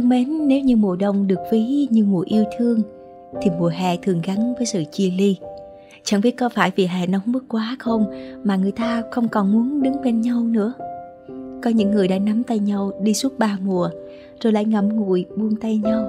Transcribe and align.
thân 0.00 0.08
mến, 0.08 0.48
nếu 0.48 0.60
như 0.60 0.76
mùa 0.76 0.96
đông 0.96 1.26
được 1.26 1.38
ví 1.52 1.88
như 1.90 2.04
mùa 2.04 2.24
yêu 2.26 2.44
thương, 2.58 2.82
thì 3.42 3.50
mùa 3.58 3.68
hè 3.68 3.96
thường 3.96 4.20
gắn 4.24 4.54
với 4.54 4.66
sự 4.66 4.84
chia 4.92 5.10
ly. 5.10 5.36
Chẳng 6.04 6.20
biết 6.20 6.36
có 6.36 6.48
phải 6.48 6.72
vì 6.76 6.86
hè 6.86 7.06
nóng 7.06 7.22
bức 7.32 7.44
quá 7.48 7.76
không 7.78 8.04
mà 8.44 8.56
người 8.56 8.72
ta 8.72 9.02
không 9.10 9.28
còn 9.28 9.52
muốn 9.52 9.82
đứng 9.82 10.02
bên 10.04 10.20
nhau 10.20 10.42
nữa. 10.42 10.72
Có 11.62 11.70
những 11.70 11.90
người 11.90 12.08
đã 12.08 12.18
nắm 12.18 12.42
tay 12.42 12.58
nhau 12.58 12.90
đi 13.02 13.14
suốt 13.14 13.38
ba 13.38 13.58
mùa, 13.62 13.90
rồi 14.40 14.52
lại 14.52 14.64
ngậm 14.64 14.88
ngùi 14.88 15.26
buông 15.36 15.56
tay 15.56 15.76
nhau 15.78 16.08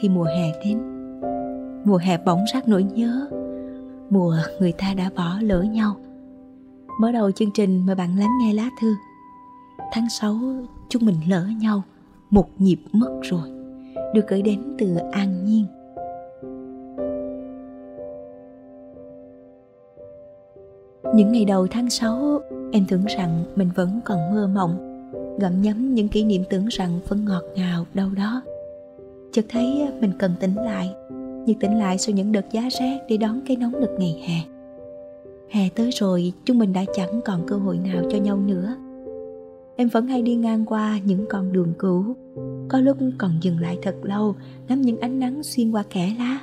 khi 0.00 0.08
mùa 0.08 0.24
hè 0.24 0.52
đến. 0.64 0.78
Mùa 1.84 1.96
hè 1.96 2.18
bỗng 2.18 2.44
rác 2.52 2.68
nỗi 2.68 2.82
nhớ, 2.82 3.26
mùa 4.10 4.36
người 4.60 4.72
ta 4.72 4.94
đã 4.94 5.10
bỏ 5.16 5.34
lỡ 5.40 5.62
nhau. 5.62 5.96
Mở 7.00 7.12
đầu 7.12 7.30
chương 7.30 7.50
trình 7.54 7.86
mời 7.86 7.94
bạn 7.94 8.18
lắng 8.18 8.30
nghe 8.42 8.52
lá 8.52 8.70
thư. 8.80 8.94
Tháng 9.92 10.08
6 10.20 10.36
chúng 10.88 11.06
mình 11.06 11.16
lỡ 11.28 11.46
nhau, 11.60 11.82
một 12.30 12.46
nhịp 12.58 12.78
mất 12.92 13.18
rồi. 13.22 13.50
Được 14.14 14.28
gửi 14.28 14.42
đến 14.42 14.60
từ 14.78 14.96
An 15.12 15.44
Nhiên. 15.44 15.66
Những 21.14 21.32
ngày 21.32 21.44
đầu 21.44 21.66
tháng 21.70 21.90
6, 21.90 22.40
em 22.72 22.84
tưởng 22.88 23.04
rằng 23.04 23.44
mình 23.56 23.68
vẫn 23.74 24.00
còn 24.04 24.34
mơ 24.34 24.50
mộng, 24.54 24.76
gặm 25.40 25.62
nhấm 25.62 25.94
những 25.94 26.08
kỷ 26.08 26.24
niệm 26.24 26.42
tưởng 26.50 26.66
rằng 26.66 27.00
vẫn 27.08 27.24
ngọt 27.24 27.42
ngào 27.54 27.86
đâu 27.94 28.08
đó. 28.16 28.42
Chợt 29.32 29.44
thấy 29.48 29.88
mình 30.00 30.12
cần 30.18 30.32
tỉnh 30.40 30.54
lại, 30.54 30.90
như 31.46 31.54
tỉnh 31.60 31.78
lại 31.78 31.98
sau 31.98 32.14
những 32.14 32.32
đợt 32.32 32.52
giá 32.52 32.62
rét 32.80 32.98
để 33.08 33.16
đón 33.16 33.40
cái 33.46 33.56
nóng 33.56 33.80
nực 33.80 33.90
ngày 33.98 34.22
hè. 34.26 34.36
Hè 35.50 35.68
tới 35.74 35.90
rồi, 35.90 36.32
chúng 36.44 36.58
mình 36.58 36.72
đã 36.72 36.84
chẳng 36.94 37.20
còn 37.24 37.46
cơ 37.46 37.56
hội 37.56 37.78
nào 37.78 38.02
cho 38.10 38.18
nhau 38.18 38.36
nữa. 38.36 38.76
Em 39.80 39.88
vẫn 39.88 40.06
hay 40.06 40.22
đi 40.22 40.34
ngang 40.34 40.64
qua 40.66 40.98
những 41.04 41.26
con 41.28 41.52
đường 41.52 41.72
cũ, 41.78 42.04
có 42.68 42.80
lúc 42.80 42.96
còn 43.18 43.30
dừng 43.40 43.58
lại 43.60 43.78
thật 43.82 43.94
lâu 44.02 44.34
ngắm 44.68 44.80
những 44.80 45.00
ánh 45.00 45.18
nắng 45.18 45.42
xuyên 45.42 45.70
qua 45.70 45.82
kẽ 45.90 46.14
lá. 46.18 46.40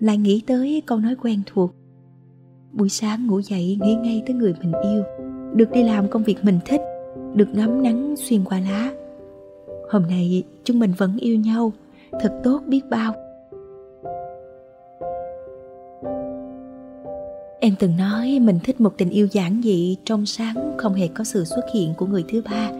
Lại 0.00 0.18
nghĩ 0.18 0.42
tới 0.46 0.82
câu 0.86 0.98
nói 0.98 1.14
quen 1.22 1.42
thuộc. 1.46 1.70
Buổi 2.72 2.88
sáng 2.88 3.26
ngủ 3.26 3.40
dậy 3.40 3.78
nghĩ 3.82 3.94
ngay 3.94 4.22
tới 4.26 4.36
người 4.36 4.54
mình 4.60 4.72
yêu. 4.82 5.02
Được 5.54 5.70
đi 5.70 5.82
làm 5.82 6.08
công 6.08 6.24
việc 6.24 6.44
mình 6.44 6.58
thích. 6.66 6.80
Được 7.34 7.48
ngắm 7.54 7.82
nắng 7.82 8.14
xuyên 8.16 8.44
qua 8.44 8.60
lá. 8.60 8.92
Hôm 9.90 10.02
nay 10.02 10.44
chúng 10.64 10.78
mình 10.78 10.92
vẫn 10.98 11.16
yêu 11.16 11.36
nhau. 11.36 11.72
Thật 12.20 12.40
tốt 12.44 12.62
biết 12.66 12.82
bao. 12.90 13.14
Em 17.64 17.74
từng 17.78 17.96
nói 17.96 18.38
mình 18.40 18.58
thích 18.64 18.80
một 18.80 18.98
tình 18.98 19.10
yêu 19.10 19.28
giản 19.32 19.60
dị, 19.64 19.96
trong 20.04 20.26
sáng, 20.26 20.54
không 20.78 20.94
hề 20.94 21.08
có 21.08 21.24
sự 21.24 21.44
xuất 21.44 21.64
hiện 21.74 21.94
của 21.94 22.06
người 22.06 22.24
thứ 22.28 22.42
ba. 22.50 22.70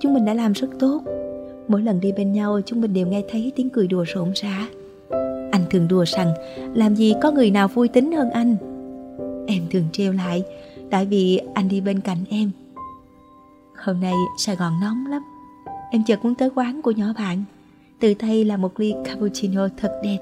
Chúng 0.00 0.14
mình 0.14 0.24
đã 0.24 0.34
làm 0.34 0.52
rất 0.52 0.68
tốt. 0.78 1.02
Mỗi 1.68 1.82
lần 1.82 2.00
đi 2.00 2.12
bên 2.12 2.32
nhau, 2.32 2.60
chúng 2.66 2.80
mình 2.80 2.94
đều 2.94 3.06
nghe 3.06 3.22
thấy 3.30 3.52
tiếng 3.56 3.70
cười 3.70 3.86
đùa 3.86 4.04
rộn 4.14 4.32
rã. 4.34 4.68
Anh 5.50 5.64
thường 5.70 5.88
đùa 5.88 6.04
rằng, 6.06 6.32
làm 6.74 6.94
gì 6.96 7.14
có 7.22 7.30
người 7.30 7.50
nào 7.50 7.68
vui 7.68 7.88
tính 7.88 8.12
hơn 8.12 8.30
anh? 8.30 8.56
Em 9.46 9.62
thường 9.70 9.84
treo 9.92 10.12
lại, 10.12 10.42
Tại 10.90 11.06
vì 11.06 11.40
anh 11.54 11.68
đi 11.68 11.80
bên 11.80 12.00
cạnh 12.00 12.24
em. 12.30 12.50
Hôm 13.84 14.00
nay, 14.00 14.14
Sài 14.38 14.56
Gòn 14.56 14.72
nóng 14.82 15.06
lắm. 15.06 15.22
Em 15.90 16.02
chợt 16.06 16.24
muốn 16.24 16.34
tới 16.34 16.50
quán 16.54 16.82
của 16.82 16.90
nhỏ 16.90 17.06
bạn. 17.18 17.44
Từ 18.00 18.14
tay 18.14 18.44
là 18.44 18.56
một 18.56 18.80
ly 18.80 18.94
cappuccino 19.04 19.68
thật 19.76 20.00
đẹp. 20.04 20.18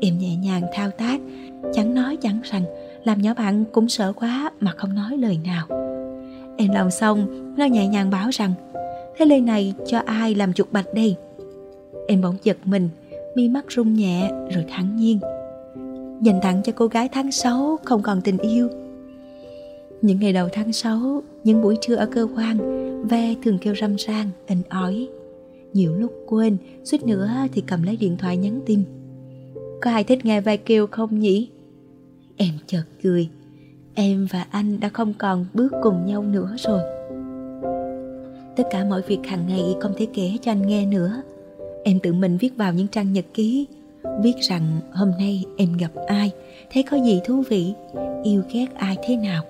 Em 0.00 0.18
nhẹ 0.18 0.36
nhàng 0.36 0.62
thao 0.72 0.90
tác, 0.90 1.20
Chẳng 1.72 1.94
nói 1.94 2.16
chẳng 2.16 2.40
rằng 2.42 2.62
làm 3.04 3.22
nhỏ 3.22 3.34
bạn 3.34 3.64
cũng 3.72 3.88
sợ 3.88 4.12
quá 4.12 4.50
mà 4.60 4.72
không 4.76 4.94
nói 4.94 5.16
lời 5.16 5.38
nào 5.44 5.66
Em 6.56 6.72
làm 6.72 6.90
xong 6.90 7.26
Nó 7.56 7.64
nhẹ 7.64 7.86
nhàng 7.86 8.10
báo 8.10 8.28
rằng 8.32 8.52
Thế 9.16 9.24
lời 9.24 9.40
này 9.40 9.74
cho 9.86 9.98
ai 9.98 10.34
làm 10.34 10.52
chuột 10.52 10.72
bạch 10.72 10.94
đây 10.94 11.16
Em 12.08 12.20
bỗng 12.20 12.36
giật 12.42 12.56
mình 12.64 12.88
Mi 13.34 13.48
mắt 13.48 13.64
rung 13.68 13.94
nhẹ 13.94 14.30
rồi 14.50 14.64
thản 14.68 14.96
nhiên 14.96 15.20
dành 16.20 16.40
tặng 16.42 16.62
cho 16.62 16.72
cô 16.76 16.86
gái 16.86 17.08
tháng 17.12 17.32
6 17.32 17.78
không 17.84 18.02
còn 18.02 18.20
tình 18.20 18.38
yêu. 18.38 18.68
Những 20.02 20.20
ngày 20.20 20.32
đầu 20.32 20.48
tháng 20.52 20.72
6, 20.72 21.22
những 21.44 21.62
buổi 21.62 21.76
trưa 21.80 21.94
ở 21.94 22.06
cơ 22.06 22.28
quan, 22.36 22.58
ve 23.08 23.34
thường 23.44 23.58
kêu 23.58 23.74
râm 23.80 23.96
ran, 23.98 24.28
inh 24.46 24.62
ỏi. 24.68 25.08
Nhiều 25.72 25.94
lúc 25.94 26.12
quên, 26.26 26.56
suýt 26.84 27.06
nữa 27.06 27.30
thì 27.52 27.62
cầm 27.66 27.82
lấy 27.82 27.96
điện 27.96 28.16
thoại 28.16 28.36
nhắn 28.36 28.60
tin. 28.66 28.82
Có 29.82 29.90
ai 29.90 30.04
thích 30.04 30.24
nghe 30.24 30.40
ve 30.40 30.56
kêu 30.56 30.86
không 30.86 31.18
nhỉ? 31.18 31.48
Em 32.42 32.54
chợt 32.66 32.82
cười, 33.02 33.28
em 33.94 34.26
và 34.30 34.46
anh 34.50 34.80
đã 34.80 34.88
không 34.88 35.14
còn 35.18 35.46
bước 35.54 35.72
cùng 35.82 36.06
nhau 36.06 36.22
nữa 36.22 36.56
rồi. 36.58 36.80
Tất 38.56 38.64
cả 38.70 38.84
mọi 38.84 39.02
việc 39.02 39.18
hàng 39.26 39.46
ngày 39.48 39.76
không 39.80 39.92
thể 39.96 40.06
kể 40.14 40.36
cho 40.42 40.52
anh 40.52 40.66
nghe 40.66 40.86
nữa. 40.86 41.22
Em 41.84 41.98
tự 42.00 42.12
mình 42.12 42.36
viết 42.36 42.56
vào 42.56 42.72
những 42.72 42.88
trang 42.88 43.12
nhật 43.12 43.24
ký, 43.34 43.66
viết 44.22 44.32
rằng 44.40 44.80
hôm 44.92 45.10
nay 45.18 45.44
em 45.56 45.76
gặp 45.76 45.90
ai 46.06 46.30
thấy 46.72 46.82
có 46.82 46.96
gì 46.96 47.20
thú 47.24 47.42
vị 47.48 47.74
yêu 48.22 48.42
ghét 48.52 48.66
ai 48.74 48.96
thế 49.06 49.16
nào. 49.16 49.44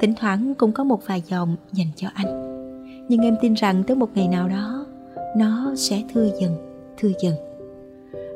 Thỉnh 0.00 0.14
thoảng 0.20 0.54
cũng 0.54 0.72
có 0.72 0.84
một 0.84 1.06
vài 1.06 1.22
dòng 1.28 1.56
dành 1.72 1.90
cho 1.96 2.08
anh. 2.14 2.26
Nhưng 3.08 3.20
em 3.20 3.36
tin 3.40 3.54
rằng 3.54 3.82
tới 3.86 3.96
một 3.96 4.08
ngày 4.14 4.28
nào 4.28 4.48
đó 4.48 4.86
nó 5.36 5.74
sẽ 5.76 6.02
thưa 6.14 6.30
dần 6.40 6.56
thưa 6.98 7.10
dần 7.20 7.34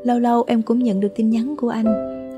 lâu 0.04 0.18
lâu 0.18 0.44
em 0.46 0.62
cũng 0.62 0.78
nhận 0.78 1.00
được 1.00 1.12
tin 1.16 1.30
nhắn 1.30 1.54
của 1.58 1.68
anh. 1.68 1.86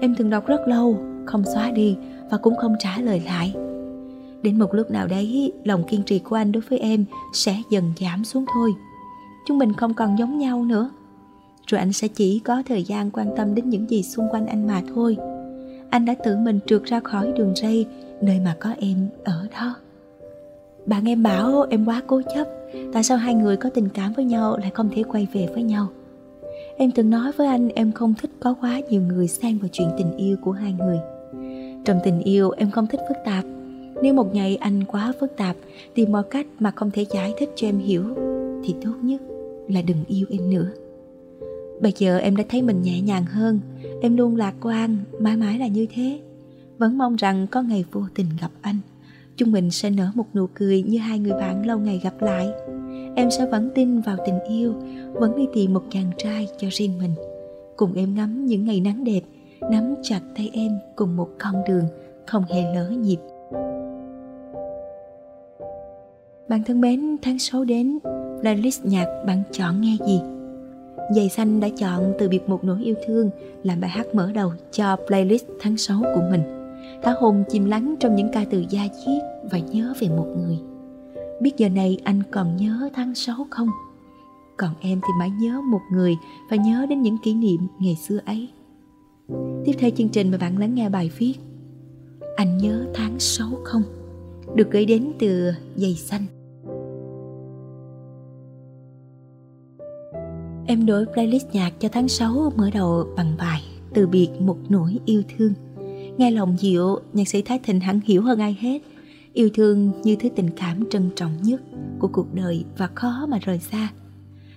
Em 0.00 0.14
thường 0.14 0.30
đọc 0.30 0.46
rất 0.46 0.68
lâu 0.68 1.11
không 1.26 1.44
xóa 1.54 1.70
đi 1.70 1.96
và 2.30 2.38
cũng 2.38 2.56
không 2.56 2.76
trả 2.78 2.98
lời 2.98 3.22
lại. 3.26 3.54
Đến 4.42 4.58
một 4.58 4.74
lúc 4.74 4.90
nào 4.90 5.06
đấy, 5.06 5.52
lòng 5.64 5.84
kiên 5.84 6.02
trì 6.02 6.18
của 6.18 6.36
anh 6.36 6.52
đối 6.52 6.62
với 6.68 6.78
em 6.78 7.04
sẽ 7.34 7.56
dần 7.70 7.92
giảm 8.00 8.24
xuống 8.24 8.44
thôi. 8.54 8.74
Chúng 9.46 9.58
mình 9.58 9.72
không 9.72 9.94
còn 9.94 10.18
giống 10.18 10.38
nhau 10.38 10.64
nữa. 10.64 10.90
Rồi 11.66 11.78
anh 11.78 11.92
sẽ 11.92 12.08
chỉ 12.08 12.38
có 12.38 12.62
thời 12.68 12.82
gian 12.82 13.10
quan 13.10 13.36
tâm 13.36 13.54
đến 13.54 13.70
những 13.70 13.90
gì 13.90 14.02
xung 14.02 14.28
quanh 14.30 14.46
anh 14.46 14.66
mà 14.66 14.82
thôi. 14.94 15.16
Anh 15.90 16.04
đã 16.04 16.14
tự 16.24 16.36
mình 16.36 16.58
trượt 16.66 16.84
ra 16.84 17.00
khỏi 17.00 17.32
đường 17.32 17.54
ray 17.56 17.86
nơi 18.20 18.40
mà 18.44 18.56
có 18.60 18.70
em 18.78 19.08
ở 19.24 19.46
đó. 19.52 19.74
Bạn 20.86 21.08
em 21.08 21.22
bảo, 21.22 21.66
em 21.70 21.84
quá 21.84 22.02
cố 22.06 22.22
chấp. 22.34 22.44
Tại 22.92 23.02
sao 23.02 23.16
hai 23.16 23.34
người 23.34 23.56
có 23.56 23.70
tình 23.70 23.88
cảm 23.88 24.12
với 24.12 24.24
nhau 24.24 24.56
lại 24.56 24.70
không 24.74 24.90
thể 24.94 25.02
quay 25.02 25.28
về 25.32 25.48
với 25.54 25.62
nhau? 25.62 25.88
Em 26.76 26.90
từng 26.90 27.10
nói 27.10 27.32
với 27.32 27.46
anh, 27.46 27.68
em 27.68 27.92
không 27.92 28.14
thích 28.14 28.30
có 28.40 28.54
quá 28.60 28.80
nhiều 28.90 29.02
người 29.02 29.28
xen 29.28 29.58
vào 29.58 29.68
chuyện 29.72 29.88
tình 29.98 30.16
yêu 30.16 30.36
của 30.42 30.52
hai 30.52 30.72
người 30.72 30.98
trong 31.84 31.98
tình 32.04 32.20
yêu, 32.20 32.50
em 32.50 32.70
không 32.70 32.86
thích 32.86 33.00
phức 33.08 33.16
tạp. 33.24 33.44
Nếu 34.02 34.14
một 34.14 34.34
ngày 34.34 34.56
anh 34.56 34.84
quá 34.84 35.12
phức 35.20 35.36
tạp 35.36 35.56
tìm 35.94 36.12
mọi 36.12 36.22
cách 36.30 36.46
mà 36.58 36.70
không 36.70 36.90
thể 36.90 37.06
giải 37.10 37.34
thích 37.38 37.50
cho 37.56 37.68
em 37.68 37.78
hiểu, 37.78 38.04
thì 38.64 38.74
tốt 38.84 38.94
nhất 39.02 39.22
là 39.68 39.82
đừng 39.82 40.04
yêu 40.08 40.26
em 40.30 40.50
nữa. 40.50 40.72
Bây 41.80 41.92
giờ 41.98 42.18
em 42.18 42.36
đã 42.36 42.44
thấy 42.48 42.62
mình 42.62 42.82
nhẹ 42.82 43.00
nhàng 43.00 43.24
hơn. 43.24 43.60
Em 44.02 44.16
luôn 44.16 44.36
lạc 44.36 44.54
quan, 44.60 44.96
Mãi 45.18 45.36
mãi 45.36 45.58
là 45.58 45.66
như 45.66 45.86
thế. 45.94 46.20
Vẫn 46.78 46.98
mong 46.98 47.16
rằng 47.16 47.46
có 47.46 47.62
ngày 47.62 47.84
vô 47.92 48.02
tình 48.14 48.26
gặp 48.40 48.50
anh. 48.60 48.76
Chúng 49.36 49.52
mình 49.52 49.70
sẽ 49.70 49.90
nở 49.90 50.10
một 50.14 50.26
nụ 50.34 50.46
cười 50.54 50.82
Như 50.82 50.98
hai 50.98 51.18
người 51.18 51.32
bạn 51.32 51.66
lâu 51.66 51.78
ngày 51.78 52.00
gặp 52.02 52.22
lại. 52.22 52.48
Em 53.16 53.30
sẽ 53.30 53.46
vẫn 53.46 53.70
tin 53.74 54.00
vào 54.00 54.16
tình 54.26 54.38
yêu, 54.48 54.74
Vẫn 55.12 55.36
đi 55.36 55.46
tìm 55.54 55.74
một 55.74 55.82
chàng 55.90 56.10
trai 56.18 56.48
cho 56.58 56.68
riêng 56.70 56.98
mình. 56.98 57.14
Cùng 57.76 57.94
em 57.94 58.14
ngắm 58.14 58.46
những 58.46 58.64
ngày 58.64 58.80
nắng 58.80 59.04
đẹp 59.04 59.20
Nắm 59.70 59.94
chặt 60.02 60.20
tay 60.36 60.50
em 60.52 60.72
cùng 60.96 61.16
một 61.16 61.28
con 61.38 61.54
đường 61.68 61.84
Không 62.26 62.44
hề 62.48 62.74
lỡ 62.74 62.90
nhịp 62.90 63.18
Bạn 66.48 66.62
thân 66.66 66.80
mến, 66.80 67.16
tháng 67.22 67.38
6 67.38 67.64
đến 67.64 67.98
Playlist 68.40 68.84
nhạc 68.84 69.06
bạn 69.26 69.42
chọn 69.52 69.80
nghe 69.80 69.96
gì? 70.06 70.20
Giày 71.16 71.28
xanh 71.28 71.60
đã 71.60 71.68
chọn 71.76 72.12
từ 72.18 72.28
biệt 72.28 72.48
một 72.48 72.64
nỗi 72.64 72.82
yêu 72.82 72.94
thương 73.06 73.30
làm 73.62 73.80
bài 73.80 73.90
hát 73.90 74.14
mở 74.14 74.32
đầu 74.32 74.52
cho 74.72 74.96
playlist 75.06 75.44
tháng 75.60 75.76
6 75.76 76.02
của 76.14 76.22
mình. 76.30 76.42
Thả 77.02 77.14
hồn 77.20 77.44
chìm 77.48 77.64
lắng 77.64 77.94
trong 78.00 78.16
những 78.16 78.28
ca 78.32 78.44
từ 78.50 78.64
da 78.70 78.82
diết 78.92 79.22
và 79.50 79.58
nhớ 79.58 79.92
về 80.00 80.08
một 80.08 80.26
người. 80.36 80.58
Biết 81.40 81.56
giờ 81.56 81.68
này 81.68 81.98
anh 82.04 82.22
còn 82.30 82.56
nhớ 82.56 82.88
tháng 82.94 83.14
6 83.14 83.46
không? 83.50 83.68
Còn 84.56 84.70
em 84.80 85.00
thì 85.00 85.08
mãi 85.18 85.30
nhớ 85.30 85.60
một 85.60 85.80
người 85.92 86.16
và 86.50 86.56
nhớ 86.56 86.86
đến 86.88 87.02
những 87.02 87.16
kỷ 87.24 87.34
niệm 87.34 87.60
ngày 87.78 87.96
xưa 87.96 88.18
ấy. 88.26 88.48
Tiếp 89.64 89.72
theo 89.78 89.90
chương 89.96 90.08
trình 90.08 90.30
mời 90.30 90.38
bạn 90.38 90.58
lắng 90.58 90.74
nghe 90.74 90.88
bài 90.88 91.10
viết 91.18 91.34
Anh 92.36 92.58
nhớ 92.58 92.86
tháng 92.94 93.18
6 93.18 93.48
không? 93.64 93.82
Được 94.54 94.70
gửi 94.70 94.84
đến 94.84 95.12
từ 95.18 95.52
Giày 95.76 95.94
Xanh. 95.94 96.26
Em 100.66 100.86
đổi 100.86 101.04
playlist 101.12 101.46
nhạc 101.52 101.70
cho 101.80 101.88
tháng 101.88 102.08
6 102.08 102.52
mở 102.56 102.70
đầu 102.74 103.04
bằng 103.16 103.34
bài 103.38 103.62
Từ 103.94 104.06
biệt 104.06 104.28
một 104.38 104.58
nỗi 104.68 104.98
yêu 105.04 105.22
thương. 105.36 105.52
Nghe 106.16 106.30
lòng 106.30 106.56
dịu, 106.58 106.98
nhạc 107.12 107.28
sĩ 107.28 107.42
Thái 107.42 107.58
Thịnh 107.58 107.80
hẳn 107.80 108.00
hiểu 108.04 108.22
hơn 108.22 108.38
ai 108.38 108.56
hết. 108.60 108.82
Yêu 109.32 109.48
thương 109.54 109.92
như 110.02 110.16
thứ 110.16 110.28
tình 110.28 110.50
cảm 110.56 110.90
trân 110.90 111.10
trọng 111.16 111.42
nhất 111.42 111.60
của 111.98 112.08
cuộc 112.08 112.34
đời 112.34 112.64
và 112.78 112.86
khó 112.94 113.26
mà 113.28 113.38
rời 113.38 113.58
xa. 113.58 113.88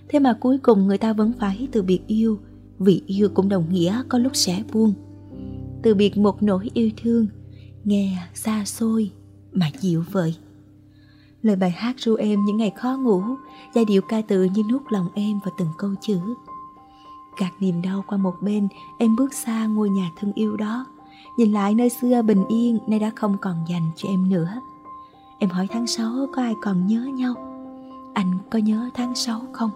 Thế 0.10 0.20
mà 0.20 0.38
cuối 0.40 0.58
cùng 0.58 0.88
người 0.88 0.98
ta 0.98 1.14
vẫn 1.14 1.32
phải 1.40 1.68
từ 1.72 1.82
biệt 1.82 2.00
yêu 2.08 2.40
vì 2.80 3.02
yêu 3.08 3.30
cũng 3.30 3.50
đồng 3.50 3.74
nghĩa 3.74 4.04
có 4.10 4.18
lúc 4.18 4.36
sẽ 4.36 4.64
buông 4.74 4.94
Từ 5.84 5.96
biệt 5.96 6.18
một 6.18 6.44
nỗi 6.44 6.70
yêu 6.74 6.90
thương 7.04 7.28
Nghe 7.84 8.18
xa 8.34 8.66
xôi 8.66 9.12
mà 9.52 9.72
dịu 9.82 10.04
vời 10.12 10.36
Lời 11.46 11.56
bài 11.56 11.72
hát 11.72 11.96
ru 12.00 12.16
em 12.16 12.46
những 12.46 12.58
ngày 12.58 12.72
khó 12.72 12.98
ngủ, 12.98 13.22
giai 13.76 13.86
điệu 13.86 14.02
ca 14.02 14.22
từ 14.28 14.44
như 14.44 14.64
nuốt 14.72 14.82
lòng 14.90 15.08
em 15.14 15.40
vào 15.46 15.54
từng 15.58 15.68
câu 15.78 15.90
chữ. 16.02 16.20
Gạt 17.40 17.52
niềm 17.60 17.82
đau 17.82 18.04
qua 18.08 18.18
một 18.18 18.36
bên, 18.42 18.68
em 19.00 19.16
bước 19.16 19.34
xa 19.34 19.66
ngôi 19.66 19.90
nhà 19.90 20.12
thân 20.20 20.34
yêu 20.34 20.58
đó. 20.58 20.86
Nhìn 21.38 21.52
lại 21.52 21.76
nơi 21.76 21.90
xưa 21.90 22.22
bình 22.22 22.46
yên, 22.48 22.80
nay 22.88 23.00
đã 23.00 23.12
không 23.16 23.38
còn 23.42 23.56
dành 23.68 23.92
cho 23.96 24.10
em 24.10 24.30
nữa. 24.30 24.50
Em 25.40 25.50
hỏi 25.50 25.68
tháng 25.72 25.88
6 25.88 26.28
có 26.36 26.42
ai 26.42 26.54
còn 26.62 26.88
nhớ 26.88 27.02
nhau? 27.02 27.34
Anh 28.14 28.38
có 28.52 28.60
nhớ 28.60 28.90
tháng 28.94 29.16
6 29.16 29.42
không? 29.54 29.72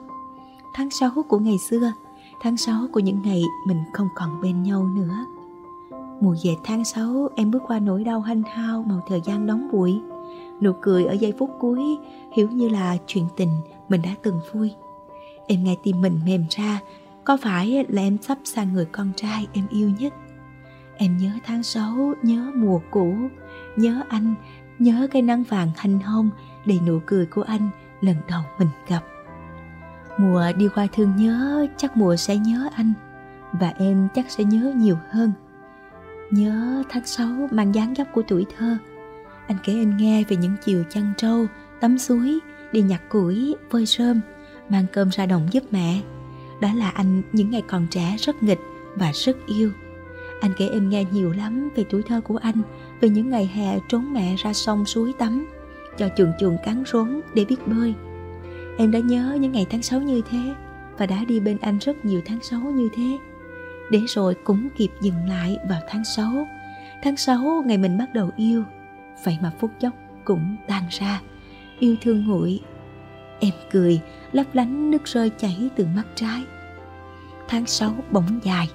Tháng 0.74 0.90
6 0.90 1.12
của 1.28 1.40
ngày 1.40 1.58
xưa, 1.58 1.92
tháng 2.42 2.58
6 2.58 2.88
của 2.92 3.00
những 3.00 3.22
ngày 3.22 3.44
mình 3.66 3.84
không 3.94 4.10
còn 4.16 4.42
bên 4.42 4.64
nhau 4.64 4.84
nữa. 4.96 5.26
Mùa 6.22 6.36
về 6.44 6.56
tháng 6.64 6.86
6 6.86 7.30
em 7.36 7.52
bước 7.52 7.62
qua 7.68 7.80
nỗi 7.80 8.04
đau 8.04 8.22
hanh 8.22 8.44
hao 8.44 8.84
màu 8.84 9.02
thời 9.08 9.22
gian 9.26 9.48
đóng 9.48 9.70
bụi. 9.72 10.02
Nụ 10.62 10.72
cười 10.82 11.06
ở 11.06 11.14
giây 11.14 11.34
phút 11.40 11.50
cuối 11.60 11.98
hiểu 12.32 12.50
như 12.50 12.70
là 12.70 12.98
chuyện 13.08 13.26
tình 13.36 13.50
mình 13.90 14.02
đã 14.02 14.10
từng 14.24 14.40
vui. 14.54 14.72
Em 15.48 15.64
nghe 15.64 15.76
tim 15.84 16.02
mình 16.02 16.20
mềm 16.26 16.46
ra, 16.50 16.80
có 17.24 17.38
phải 17.42 17.86
là 17.90 18.02
em 18.02 18.18
sắp 18.22 18.38
sang 18.44 18.74
người 18.74 18.86
con 18.86 19.12
trai 19.16 19.48
em 19.54 19.68
yêu 19.70 19.92
nhất? 20.00 20.14
Em 20.98 21.18
nhớ 21.18 21.30
tháng 21.46 21.64
6, 21.64 22.14
nhớ 22.24 22.52
mùa 22.56 22.80
cũ, 22.92 23.14
nhớ 23.76 24.02
anh, 24.10 24.36
nhớ 24.80 25.08
cái 25.12 25.22
nắng 25.22 25.44
vàng 25.44 25.72
hanh 25.78 26.00
hông 26.00 26.30
đầy 26.66 26.80
nụ 26.88 27.00
cười 27.06 27.26
của 27.26 27.42
anh 27.42 27.70
lần 28.02 28.16
đầu 28.30 28.42
mình 28.60 28.70
gặp. 28.88 29.02
Mùa 30.20 30.44
đi 30.58 30.68
qua 30.76 30.88
thương 30.94 31.16
nhớ, 31.16 31.68
chắc 31.78 31.98
mùa 31.98 32.16
sẽ 32.16 32.38
nhớ 32.38 32.70
anh, 32.76 32.94
và 33.52 33.74
em 33.78 34.08
chắc 34.16 34.32
sẽ 34.32 34.44
nhớ 34.44 34.74
nhiều 34.76 34.98
hơn. 35.10 35.32
Nhớ 36.32 36.84
tháng 36.90 37.06
sáu 37.06 37.48
mang 37.52 37.76
dáng 37.76 37.94
dấp 37.98 38.08
của 38.14 38.22
tuổi 38.28 38.46
thơ. 38.58 38.78
Anh 39.48 39.58
kể 39.64 39.74
em 39.74 39.98
nghe 39.98 40.24
về 40.24 40.36
những 40.36 40.56
chiều 40.66 40.84
chăn 40.90 41.14
trâu 41.18 41.48
Tắm 41.80 41.98
suối 41.98 42.40
Đi 42.72 42.82
nhặt 42.82 43.02
củi, 43.10 43.56
vơi 43.70 43.86
rơm 43.86 44.22
Mang 44.70 44.86
cơm 44.94 45.10
ra 45.10 45.26
đồng 45.26 45.48
giúp 45.52 45.64
mẹ. 45.72 46.02
Đó 46.62 46.70
là 46.76 46.90
anh 46.90 47.22
những 47.34 47.50
ngày 47.50 47.64
còn 47.68 47.88
trẻ 47.88 48.16
rất 48.20 48.44
nghịch 48.44 48.60
Và 48.96 49.12
rất 49.14 49.38
yêu. 49.48 49.72
Anh 50.42 50.52
kể 50.58 50.68
em 50.68 50.90
nghe 50.90 51.06
nhiều 51.12 51.32
lắm 51.32 51.70
về 51.76 51.84
tuổi 51.90 52.02
thơ 52.04 52.22
của 52.22 52.38
anh 52.38 52.62
Về 53.02 53.10
những 53.10 53.30
ngày 53.30 53.52
hè 53.54 53.80
trốn 53.90 54.14
mẹ 54.14 54.36
ra 54.38 54.54
sông 54.54 54.86
suối 54.86 55.14
tắm 55.20 55.48
Cho 55.98 56.10
chuồng 56.18 56.32
chuồng 56.40 56.58
cắn 56.66 56.84
rốn 56.92 57.22
để 57.34 57.46
biết 57.46 57.68
bơi. 57.68 57.94
Em 58.80 58.92
đã 58.92 59.00
nhớ 59.00 59.38
những 59.40 59.52
ngày 59.52 59.66
tháng 59.70 59.82
6 59.82 60.02
như 60.02 60.22
thế 60.30 60.40
Và 60.98 61.06
đã 61.06 61.26
đi 61.28 61.40
bên 61.40 61.58
anh 61.62 61.78
rất 61.78 62.06
nhiều 62.06 62.22
tháng 62.26 62.40
6 62.42 62.60
như 62.60 62.90
thế 62.96 63.18
để 63.90 64.00
rồi 64.08 64.36
cũng 64.44 64.70
kịp 64.78 64.92
dừng 65.02 65.30
lại 65.30 65.58
vào 65.70 65.82
tháng 65.88 66.04
6. 66.04 66.48
Tháng 67.04 67.18
6 67.18 67.64
ngày 67.66 67.78
mình 67.78 67.98
bắt 67.98 68.14
đầu 68.14 68.32
yêu, 68.36 68.64
vậy 69.24 69.38
mà 69.42 69.52
phút 69.60 69.72
chốc 69.80 69.94
cũng 70.26 70.56
tan 70.68 70.84
ra. 70.90 71.22
Yêu 71.80 71.96
thương 72.02 72.28
nguội. 72.28 72.60
Em 73.40 73.54
cười, 73.72 74.02
lấp 74.32 74.46
lánh 74.54 74.92
nước 74.92 75.06
rơi 75.06 75.32
chảy 75.38 75.70
từ 75.76 75.86
mắt 75.96 76.04
trái. 76.16 76.44
Tháng 77.48 77.66
6 77.66 77.96
bỗng 78.12 78.40
dài, 78.44 78.70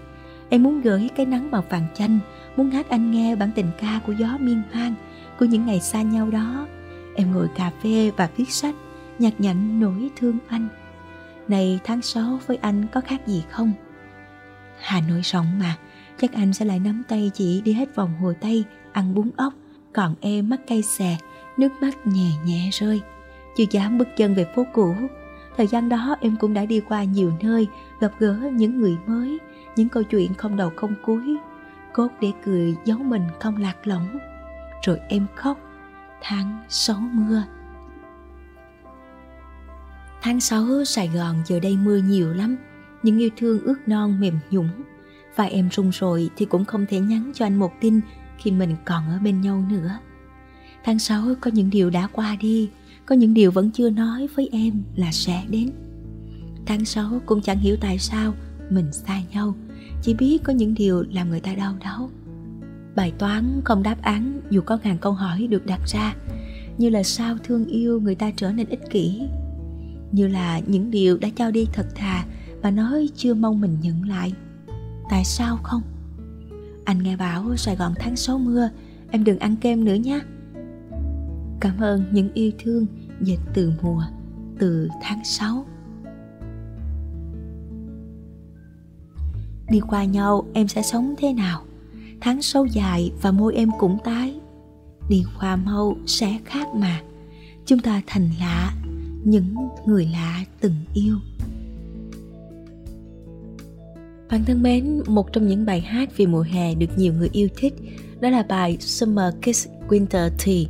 em 0.49 0.63
muốn 0.63 0.81
gửi 0.81 1.09
cái 1.17 1.27
nắng 1.27 1.51
màu 1.51 1.65
vàng 1.71 1.87
chanh, 1.95 2.19
muốn 2.57 2.71
hát 2.71 2.89
anh 2.89 3.11
nghe 3.11 3.37
bản 3.37 3.51
tình 3.55 3.71
ca 3.81 4.01
của 4.07 4.13
gió 4.13 4.37
miên 4.41 4.63
man, 4.75 4.95
của 5.39 5.45
những 5.45 5.67
ngày 5.67 5.81
xa 5.81 6.03
nhau 6.03 6.31
đó. 6.31 6.67
Em 7.15 7.33
ngồi 7.33 7.49
cà 7.57 7.71
phê 7.83 8.11
và 8.17 8.29
viết 8.37 8.51
sách, 8.51 8.75
nhặt 9.19 9.33
nhạnh 9.39 9.81
nỗi 9.81 10.11
thương 10.17 10.39
anh. 10.49 10.69
Này 11.49 11.81
tháng 11.85 12.03
6 12.03 12.39
với 12.47 12.57
anh 12.57 12.87
có 12.93 13.01
khác 13.01 13.27
gì 13.27 13.45
không? 13.51 13.73
Hà 14.81 15.01
Nội 15.09 15.21
rộng 15.21 15.47
mà, 15.59 15.77
chắc 16.19 16.33
anh 16.33 16.53
sẽ 16.53 16.65
lại 16.65 16.79
nắm 16.79 17.03
tay 17.09 17.31
chị 17.35 17.61
đi 17.61 17.73
hết 17.73 17.95
vòng 17.95 18.15
Hồ 18.21 18.33
Tây, 18.41 18.65
ăn 18.93 19.15
bún 19.15 19.31
ốc, 19.37 19.55
còn 19.93 20.15
em 20.21 20.49
mắt 20.49 20.61
cay 20.67 20.83
xè, 20.83 21.17
nước 21.57 21.69
mắt 21.81 22.07
nhẹ 22.07 22.31
nhẹ 22.45 22.69
rơi. 22.73 23.01
Chưa 23.57 23.65
dám 23.71 23.99
bước 23.99 24.09
chân 24.17 24.35
về 24.35 24.47
phố 24.55 24.67
cũ, 24.73 24.95
thời 25.57 25.67
gian 25.67 25.89
đó 25.89 26.17
em 26.21 26.37
cũng 26.37 26.55
đã 26.55 26.65
đi 26.65 26.81
qua 26.81 27.05
nhiều 27.05 27.33
nơi, 27.43 27.67
gặp 28.01 28.13
gỡ 28.19 28.51
những 28.53 28.81
người 28.81 28.97
mới, 29.07 29.39
những 29.77 29.89
câu 29.89 30.03
chuyện 30.03 30.35
không 30.35 30.57
đầu 30.57 30.71
không 30.77 30.95
cuối. 31.05 31.37
Cốt 31.93 32.09
để 32.21 32.33
cười 32.45 32.77
giấu 32.85 32.99
mình 32.99 33.23
không 33.41 33.57
lạc 33.57 33.87
lõng. 33.87 34.19
Rồi 34.83 35.01
em 35.09 35.27
khóc, 35.35 35.59
tháng 36.21 36.63
sáu 36.69 36.97
mưa. 37.13 37.43
Tháng 40.25 40.41
6 40.41 40.85
Sài 40.85 41.09
Gòn 41.09 41.37
giờ 41.47 41.61
đây 41.61 41.77
mưa 41.77 41.97
nhiều 41.97 42.33
lắm 42.33 42.57
những 43.03 43.19
yêu 43.19 43.31
thương 43.37 43.61
ướt 43.65 43.75
non 43.87 44.21
mềm 44.21 44.39
nhũng. 44.51 44.69
Và 45.37 45.45
em 45.45 45.69
run 45.73 45.91
rồi 45.91 46.31
thì 46.37 46.47
cũng 46.47 46.65
không 46.65 46.87
thể 46.89 47.01
nhắn 47.01 47.33
cho 47.35 47.47
anh 47.47 47.57
một 47.57 47.73
tin 47.81 48.01
khi 48.39 48.51
mình 48.51 48.77
còn 48.85 49.09
ở 49.09 49.19
bên 49.19 49.41
nhau 49.41 49.65
nữa. 49.71 49.99
Tháng 50.85 50.99
6 50.99 51.25
có 51.41 51.51
những 51.55 51.71
điều 51.71 51.91
đã 51.91 52.09
qua 52.13 52.37
đi, 52.41 52.71
có 53.07 53.15
những 53.15 53.35
điều 53.35 53.51
vẫn 53.51 53.71
chưa 53.71 53.91
nói 53.91 54.29
với 54.35 54.49
em 54.53 54.83
là 54.97 55.13
sẽ 55.13 55.43
đến. 55.49 55.71
Tháng 56.67 56.85
6 56.85 57.21
cũng 57.27 57.41
chẳng 57.41 57.59
hiểu 57.59 57.77
tại 57.81 57.99
sao 57.99 58.35
mình 58.71 58.93
xa 58.93 59.21
nhau, 59.33 59.55
chỉ 60.03 60.15
biết 60.15 60.39
có 60.45 60.53
những 60.53 60.75
điều 60.75 61.05
làm 61.13 61.31
người 61.31 61.41
ta 61.41 61.55
đau 61.55 61.75
đớn 61.85 62.09
bài 62.97 63.13
toán 63.19 63.61
không 63.65 63.83
đáp 63.83 64.03
án 64.03 64.41
dù 64.51 64.61
có 64.61 64.79
ngàn 64.83 64.99
câu 64.99 65.13
hỏi 65.13 65.47
được 65.47 65.67
đặt 65.67 65.81
ra, 65.87 66.15
như 66.79 66.89
là 66.89 67.03
sao 67.03 67.37
thương 67.45 67.67
yêu 67.67 68.01
người 68.01 68.15
ta 68.15 68.31
trở 68.37 68.53
nên 68.53 68.69
ích 68.69 68.91
kỷ 68.91 69.23
như 70.15 70.27
là 70.27 70.61
những 70.67 70.91
điều 70.91 71.19
đã 71.19 71.29
trao 71.37 71.51
đi 71.51 71.67
thật 71.73 71.87
thà 71.95 72.25
và 72.63 72.71
nói 72.71 73.09
chưa 73.17 73.35
mong 73.35 73.61
mình 73.61 73.77
nhận 73.83 74.09
lại. 74.09 74.33
Tại 75.11 75.25
sao 75.25 75.59
không? 75.63 75.83
Anh 76.85 77.03
nghe 77.03 77.17
bảo 77.17 77.57
sài 77.57 77.77
gòn 77.77 77.95
tháng 77.99 78.17
6 78.17 78.39
mưa, 78.39 78.69
em 79.11 79.25
đừng 79.25 79.39
ăn 79.39 79.57
kem 79.57 79.85
nữa 79.85 79.95
nhé. 79.95 80.21
Cảm 81.61 81.81
ơn 81.81 82.05
những 82.13 82.33
yêu 82.35 82.51
thương 82.59 82.87
dịch 83.21 83.41
từ 83.55 83.73
mùa, 83.83 84.03
từ 84.59 84.89
tháng 85.03 85.25
6 85.25 85.67
đi 89.71 89.81
qua 89.81 90.05
nhau 90.05 90.45
em 90.53 90.69
sẽ 90.69 90.83
sống 90.83 91.15
thế 91.19 91.33
nào? 91.33 91.63
Tháng 92.21 92.43
sâu 92.43 92.67
dài 92.67 93.13
và 93.23 93.31
môi 93.31 93.55
em 93.55 93.71
cũng 93.79 93.99
tái. 94.05 94.35
Đi 95.09 95.25
qua 95.41 95.57
mau 95.57 95.97
sẽ 96.07 96.39
khác 96.45 96.69
mà. 96.75 97.01
Chúng 97.67 97.79
ta 97.79 98.03
thành 98.07 98.31
lạ 98.41 98.75
những 99.25 99.55
người 99.87 100.09
lạ 100.13 100.45
từng 100.61 100.75
yêu 100.95 101.17
bạn 104.31 104.45
thân 104.45 104.63
mến, 104.63 105.03
một 105.07 105.33
trong 105.33 105.49
những 105.49 105.67
bài 105.67 105.81
hát 105.81 106.17
về 106.17 106.27
mùa 106.27 106.43
hè 106.43 106.75
được 106.75 106.87
nhiều 106.97 107.13
người 107.13 107.29
yêu 107.33 107.49
thích 107.57 107.75
đó 108.21 108.31
là 108.31 108.43
bài 108.49 108.77
Summer 108.81 109.35
Kiss 109.43 109.69
Winter 109.89 110.31
Tea. 110.45 110.65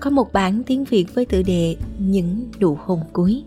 Có 0.00 0.10
một 0.10 0.32
bản 0.32 0.62
tiếng 0.66 0.84
Việt 0.84 1.14
với 1.14 1.24
tựa 1.24 1.42
đề 1.42 1.76
Những 1.98 2.50
nụ 2.60 2.78
hôn 2.84 3.00
cuối. 3.12 3.42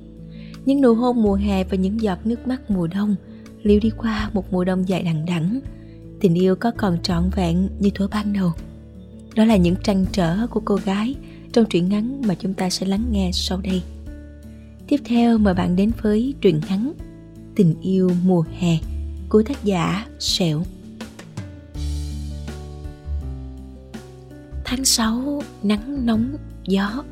Những 0.65 0.81
nụ 0.81 0.93
hôn 0.93 1.24
mùa 1.24 1.36
hè 1.36 1.63
và 1.63 1.77
những 1.77 2.01
giọt 2.01 2.19
nước 2.25 2.48
mắt 2.48 2.72
mùa 2.72 2.88
đông 2.88 3.15
liệu 3.63 3.79
đi 3.79 3.89
qua 3.98 4.29
một 4.33 4.53
mùa 4.53 4.63
đông 4.63 4.88
dài 4.88 5.03
đằng 5.03 5.25
đẵng 5.25 5.60
tình 6.19 6.36
yêu 6.36 6.55
có 6.55 6.72
còn 6.77 7.01
trọn 7.01 7.29
vẹn 7.36 7.69
như 7.79 7.89
thuở 7.89 8.07
ban 8.07 8.33
đầu 8.33 8.51
đó 9.36 9.45
là 9.45 9.57
những 9.57 9.75
trăn 9.83 10.05
trở 10.12 10.48
của 10.48 10.62
cô 10.65 10.75
gái 10.75 11.15
trong 11.53 11.65
truyện 11.65 11.89
ngắn 11.89 12.22
mà 12.27 12.36
chúng 12.36 12.53
ta 12.53 12.69
sẽ 12.69 12.86
lắng 12.86 13.05
nghe 13.12 13.29
sau 13.33 13.62
đây 13.63 13.81
tiếp 14.88 15.00
theo 15.06 15.38
mời 15.38 15.53
bạn 15.53 15.75
đến 15.75 15.91
với 16.01 16.34
truyện 16.41 16.62
ngắn 16.70 16.94
tình 17.56 17.75
yêu 17.82 18.12
mùa 18.25 18.44
hè 18.60 18.77
của 19.29 19.44
tác 19.44 19.63
giả 19.63 20.06
Sẹo. 20.20 20.63
Tháng 24.65 24.86
6, 24.86 25.44
nắng 25.63 26.06
nóng, 26.06 26.38
gió. 26.67 27.03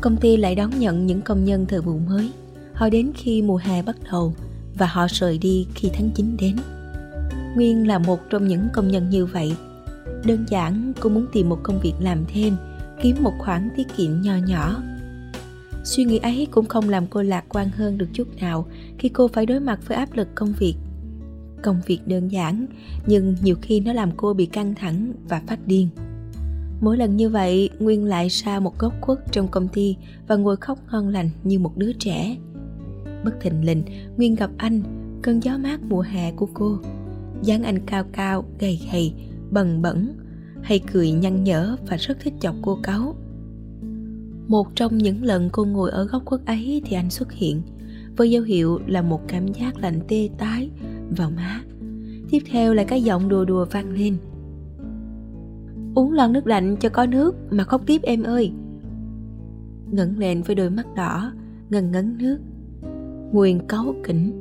Công 0.00 0.16
ty 0.16 0.36
lại 0.36 0.54
đón 0.54 0.70
nhận 0.78 1.06
những 1.06 1.22
công 1.22 1.44
nhân 1.44 1.66
thời 1.68 1.80
vụ 1.80 1.98
mới. 1.98 2.30
Họ 2.74 2.88
đến 2.88 3.12
khi 3.14 3.42
mùa 3.42 3.56
hè 3.56 3.82
bắt 3.82 3.96
đầu 4.12 4.34
Và 4.78 4.86
họ 4.86 5.06
rời 5.10 5.38
đi 5.38 5.66
khi 5.74 5.90
tháng 5.92 6.10
9 6.14 6.36
đến. 6.40 6.56
Nguyên 7.54 7.88
là 7.88 7.98
một 7.98 8.20
trong 8.30 8.48
những 8.48 8.68
công 8.72 8.88
nhân 8.88 9.10
như 9.10 9.26
vậy. 9.26 9.56
Đơn 10.24 10.44
giản 10.48 10.92
cô 11.00 11.10
muốn 11.10 11.26
tìm 11.32 11.48
một 11.48 11.58
công 11.62 11.80
việc 11.80 11.94
làm 12.00 12.24
thêm 12.34 12.56
Kiếm 13.02 13.16
một 13.20 13.32
khoản 13.38 13.68
tiết 13.76 13.86
kiệm 13.96 14.22
nho 14.22 14.36
nhỏ. 14.36 14.76
Suy 15.86 16.04
nghĩ 16.04 16.18
ấy 16.18 16.48
cũng 16.50 16.66
không 16.66 16.88
làm 16.88 17.06
cô 17.06 17.22
lạc 17.22 17.44
quan 17.48 17.68
hơn 17.68 17.98
được 17.98 18.08
chút 18.12 18.36
nào 18.40 18.66
Khi 18.98 19.08
cô 19.08 19.28
phải 19.28 19.46
đối 19.46 19.60
mặt 19.60 19.80
với 19.86 19.96
áp 19.96 20.12
lực 20.14 20.28
công 20.34 20.52
việc. 20.58 20.74
Công 21.62 21.80
việc 21.86 22.06
đơn 22.06 22.28
giản, 22.32 22.66
nhưng 23.06 23.36
nhiều 23.42 23.56
khi 23.62 23.80
nó 23.80 23.92
làm 23.92 24.10
cô 24.16 24.34
bị 24.34 24.46
căng 24.46 24.74
thẳng 24.74 25.12
và 25.28 25.42
phát 25.46 25.66
điên. 25.66 25.88
Mỗi 26.80 26.96
lần 26.96 27.16
như 27.16 27.28
vậy, 27.28 27.70
nguyên 27.78 28.04
lại 28.04 28.28
ra 28.28 28.60
một 28.60 28.78
góc 28.78 28.92
khuất 29.00 29.18
trong 29.32 29.48
công 29.48 29.68
ty 29.68 29.96
và 30.26 30.36
ngồi 30.36 30.56
khóc 30.56 30.78
ngon 30.92 31.08
lành 31.08 31.30
như 31.44 31.58
một 31.58 31.76
đứa 31.76 31.92
trẻ. 31.92 32.36
Bất 33.24 33.40
thình 33.40 33.64
lình, 33.64 33.82
nguyên 34.16 34.34
gặp 34.34 34.50
anh, 34.56 34.82
cơn 35.22 35.40
gió 35.40 35.58
mát 35.58 35.80
mùa 35.82 36.00
hè 36.00 36.32
của 36.32 36.48
cô. 36.54 36.78
Dáng 37.42 37.62
anh 37.62 37.78
cao 37.86 38.04
cao, 38.12 38.44
gầy 38.58 38.80
gầy, 38.92 39.12
bần 39.50 39.82
bẩn, 39.82 40.12
hay 40.62 40.80
cười 40.92 41.12
nhăn 41.12 41.44
nhở 41.44 41.76
và 41.88 41.96
rất 41.96 42.20
thích 42.20 42.34
chọc 42.40 42.54
cô 42.62 42.78
cáu 42.82 43.14
một 44.46 44.76
trong 44.76 44.98
những 44.98 45.24
lần 45.24 45.48
cô 45.52 45.64
ngồi 45.64 45.90
ở 45.90 46.04
góc 46.04 46.24
khuất 46.24 46.46
ấy 46.46 46.82
thì 46.84 46.96
anh 46.96 47.10
xuất 47.10 47.32
hiện 47.32 47.62
với 48.16 48.30
dấu 48.30 48.42
hiệu 48.42 48.80
là 48.86 49.02
một 49.02 49.20
cảm 49.28 49.52
giác 49.52 49.78
lạnh 49.78 50.00
tê 50.08 50.28
tái 50.38 50.70
vào 51.16 51.30
má 51.30 51.60
tiếp 52.30 52.40
theo 52.50 52.74
là 52.74 52.84
cái 52.84 53.02
giọng 53.02 53.28
đùa 53.28 53.44
đùa 53.44 53.66
vang 53.70 53.92
lên 53.92 54.16
uống 55.94 56.12
lon 56.12 56.32
nước 56.32 56.46
lạnh 56.46 56.76
cho 56.80 56.88
có 56.88 57.06
nước 57.06 57.34
mà 57.50 57.64
khóc 57.64 57.82
tiếp 57.86 58.02
em 58.02 58.22
ơi 58.22 58.52
ngẩng 59.90 60.18
lên 60.18 60.42
với 60.42 60.56
đôi 60.56 60.70
mắt 60.70 60.86
đỏ, 60.94 61.32
ngần 61.70 61.92
ngấn 61.92 62.18
nước. 62.18 62.38
Nguyên 63.32 63.60
cáu 63.68 63.94
kỉnh. 64.04 64.32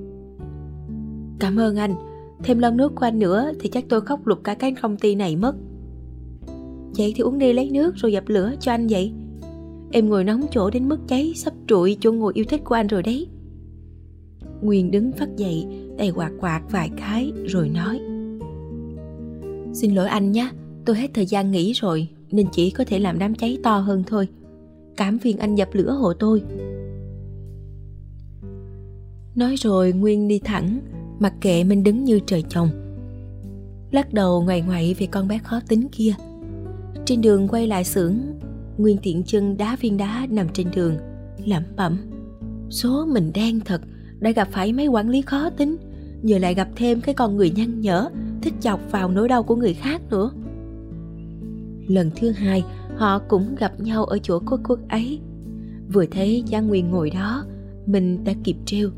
Cảm 1.39 1.55
ơn 1.55 1.75
anh, 1.75 1.95
thêm 2.43 2.59
lon 2.59 2.77
nước 2.77 2.95
của 2.95 3.05
anh 3.05 3.19
nữa 3.19 3.51
thì 3.59 3.69
chắc 3.69 3.85
tôi 3.89 4.01
khóc 4.01 4.27
lục 4.27 4.39
cả 4.43 4.53
cái 4.53 4.75
công 4.81 4.97
ty 4.97 5.15
này 5.15 5.35
mất. 5.35 5.55
Vậy 6.97 7.13
thì 7.15 7.21
uống 7.21 7.39
đi 7.39 7.53
lấy 7.53 7.69
nước 7.69 7.95
rồi 7.95 8.12
dập 8.12 8.24
lửa 8.27 8.53
cho 8.59 8.71
anh 8.71 8.88
vậy. 8.89 9.13
Em 9.96 10.10
ngồi 10.10 10.24
nóng 10.24 10.46
chỗ 10.52 10.70
đến 10.70 10.90
mức 10.90 11.00
cháy 11.08 11.34
sắp 11.36 11.54
trụi 11.68 11.98
chỗ 12.00 12.12
ngồi 12.12 12.34
yêu 12.36 12.46
thích 12.50 12.62
của 12.64 12.75
anh 12.75 12.88
rồi 12.88 13.04
đấy. 13.04 13.28
Nguyên 14.62 14.92
đứng 14.92 15.12
phát 15.12 15.36
dậy, 15.38 15.68
tay 15.98 16.12
quạt 16.16 16.32
quạt 16.40 16.62
vài 16.72 16.90
cái 16.98 17.32
rồi 17.46 17.70
nói. 17.70 18.00
Xin 19.74 19.96
lỗi 19.96 20.08
anh 20.08 20.32
nhé, 20.32 20.50
tôi 20.86 20.96
hết 20.96 21.08
thời 21.14 21.25
gian 21.25 21.52
nghỉ 21.52 21.74
rồi 21.74 22.08
nên 22.32 22.48
chỉ 22.52 22.72
có 22.72 22.84
thể 22.88 23.00
làm 23.00 23.20
đám 23.20 23.36
cháy 23.36 23.58
to 23.64 23.78
hơn 23.78 24.04
thôi. 24.08 24.28
Cảm 24.98 25.20
phiền 25.20 25.38
anh 25.38 25.56
dập 25.56 25.70
lửa 25.72 25.92
hộ 25.92 26.14
tôi. 26.14 26.42
Nói 29.36 29.56
rồi 29.58 29.92
Nguyên 29.92 30.28
đi 30.28 30.40
thẳng, 30.40 30.80
mặc 31.20 31.34
kệ 31.42 31.64
mình 31.64 31.84
đứng 31.84 32.04
như 32.04 32.20
trời 32.25 32.44
trồng. 32.50 32.70
Lắc 33.92 34.14
đầu 34.14 34.42
ngoài 34.42 34.62
ngoại 34.62 34.96
về 35.00 35.08
con 35.08 35.28
bé 35.28 35.38
khó 35.38 35.60
tính 35.68 35.88
kia. 35.92 36.14
Trên 37.06 37.22
đường 37.22 37.48
quay 37.48 37.68
lại 37.68 37.84
xưởng, 37.84 38.18
Nguyên 38.77 38.98
tiện 39.03 39.24
chân 39.24 39.58
đá 39.58 39.75
viên 39.82 39.98
đá 39.98 40.27
nằm 40.29 40.48
trên 40.53 40.67
đường, 40.75 40.98
lẩm 41.46 41.63
bẩm. 41.75 41.98
Số 42.70 43.05
mình 43.05 43.32
đen 43.34 43.60
thật, 43.65 43.82
đã 44.20 44.32
gặp 44.32 44.48
phải 44.51 44.74
mấy 44.74 44.88
quản 44.88 45.10
lý 45.10 45.22
khó 45.22 45.50
tính, 45.50 45.77
giờ 46.24 46.38
lại 46.38 46.53
gặp 46.53 46.67
thêm 46.75 47.01
cái 47.01 47.15
con 47.15 47.38
người 47.38 47.51
nhăn 47.51 47.82
nhở, 47.82 48.10
thích 48.41 48.53
chọc 48.60 48.79
vào 48.91 49.12
nỗi 49.12 49.27
đau 49.27 49.44
của 49.44 49.55
người 49.55 49.74
khác 49.74 50.01
nữa. 50.10 50.32
Lần 51.88 52.12
thứ 52.15 52.32
hai, 52.32 52.63
họ 52.96 53.20
cũng 53.20 53.55
gặp 53.55 53.79
nhau 53.79 54.05
ở 54.05 54.17
chỗ 54.24 54.39
quốc 54.39 54.60
quốc 54.67 54.79
ấy. 54.89 55.20
Vừa 55.94 56.05
thấy 56.05 56.44
Gia 56.48 56.60
Nguyên 56.62 56.91
ngồi 56.91 57.10
đó, 57.10 57.46
mình 57.86 58.24
đã 58.24 58.34
kịp 58.44 58.55
trêu: 58.65 58.89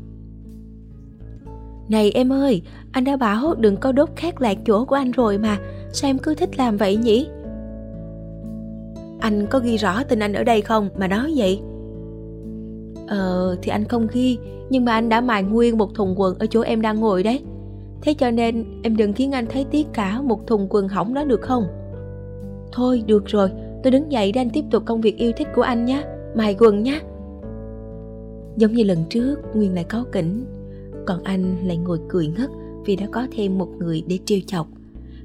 Này 1.88 2.10
em 2.10 2.32
ơi, 2.32 2.62
anh 2.92 3.04
đã 3.04 3.16
bảo 3.16 3.54
đừng 3.54 3.76
có 3.76 3.92
đốt 3.92 4.08
khác 4.16 4.40
lạc 4.40 4.58
chỗ 4.66 4.84
của 4.84 4.94
anh 4.94 5.10
rồi 5.10 5.38
mà, 5.38 5.58
sao 5.92 6.10
em 6.10 6.18
cứ 6.18 6.34
thích 6.34 6.58
làm 6.58 6.76
vậy 6.76 6.96
nhỉ? 6.96 7.28
Anh 9.28 9.46
có 9.46 9.58
ghi 9.58 9.76
rõ 9.76 10.02
tên 10.02 10.18
anh 10.18 10.32
ở 10.32 10.44
đây 10.44 10.60
không 10.60 10.88
mà 10.98 11.08
nói 11.08 11.32
vậy? 11.36 11.60
Ờ 13.06 13.56
thì 13.62 13.70
anh 13.70 13.84
không 13.84 14.06
ghi, 14.12 14.38
Nhưng 14.70 14.84
mà 14.84 14.92
anh 14.92 15.08
đã 15.08 15.20
mài 15.20 15.42
nguyên 15.42 15.78
một 15.78 15.94
thùng 15.94 16.14
quần 16.16 16.38
ở 16.38 16.46
chỗ 16.46 16.60
em 16.60 16.80
đang 16.80 17.00
ngồi 17.00 17.22
đấy. 17.22 17.42
Thế 18.02 18.14
cho 18.14 18.30
nên 18.30 18.64
em 18.82 18.96
đừng 18.96 19.12
khiến 19.12 19.32
anh 19.32 19.46
thấy 19.46 19.64
tiếc 19.70 19.86
cả 19.92 20.20
một 20.20 20.46
thùng 20.46 20.66
quần 20.70 20.88
hỏng 20.88 21.14
đó 21.14 21.24
được 21.24 21.40
không? 21.40 21.64
Thôi, 22.72 23.02
được 23.06 23.26
rồi, 23.26 23.50
Tôi 23.82 23.90
đứng 23.90 24.12
dậy 24.12 24.32
để 24.32 24.40
anh 24.40 24.50
tiếp 24.50 24.64
tục 24.70 24.82
công 24.86 25.00
việc 25.00 25.16
yêu 25.16 25.32
thích 25.36 25.48
của 25.54 25.62
anh 25.62 25.84
nhé, 25.84 26.02
Mài 26.34 26.56
quần 26.58 26.82
nhé. 26.82 27.00
Giống 28.56 28.72
như 28.72 28.84
lần 28.84 28.98
trước, 29.10 29.36
Nguyên 29.54 29.74
lại 29.74 29.84
cáu 29.84 30.04
kỉnh. 30.12 30.44
Còn 31.06 31.22
anh 31.22 31.56
lại 31.66 31.76
ngồi 31.76 31.98
cười 32.08 32.26
ngất 32.26 32.50
Vì 32.86 32.96
đã 32.96 33.06
có 33.12 33.26
thêm 33.36 33.58
một 33.58 33.68
người 33.78 34.02
để 34.06 34.18
trêu 34.24 34.38
chọc. 34.46 34.66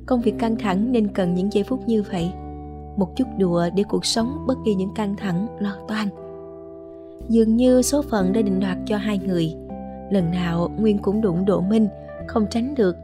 Công 0.06 0.22
việc 0.22 0.34
căng 0.40 0.56
thẳng 0.56 0.92
nên 0.92 1.08
cần 1.08 1.36
những 1.36 1.54
giây 1.54 1.64
phút 1.64 1.80
như 1.88 2.04
vậy. 2.12 2.32
Một 2.98 3.16
chút 3.16 3.28
đùa 3.38 3.70
để 3.76 3.84
cuộc 3.84 4.06
sống 4.06 4.44
bất 4.48 4.58
kỳ 4.66 4.76
những 4.76 4.94
căng 4.94 5.16
thẳng, 5.16 5.48
lo 5.60 5.76
toan. 5.88 6.08
Dường 7.30 7.56
như 7.56 7.82
số 7.82 8.02
phận 8.02 8.34
đã 8.34 8.42
định 8.42 8.60
đoạt 8.60 8.78
cho 8.86 8.98
hai 8.98 9.20
người. 9.20 9.56
Lần 10.12 10.32
nào 10.32 10.72
Nguyên 10.78 10.98
cũng 10.98 11.22
đụng 11.22 11.46
độ 11.46 11.62
minh 11.62 11.88
Không 12.28 12.46
tránh 12.50 12.76
được. 12.76 12.96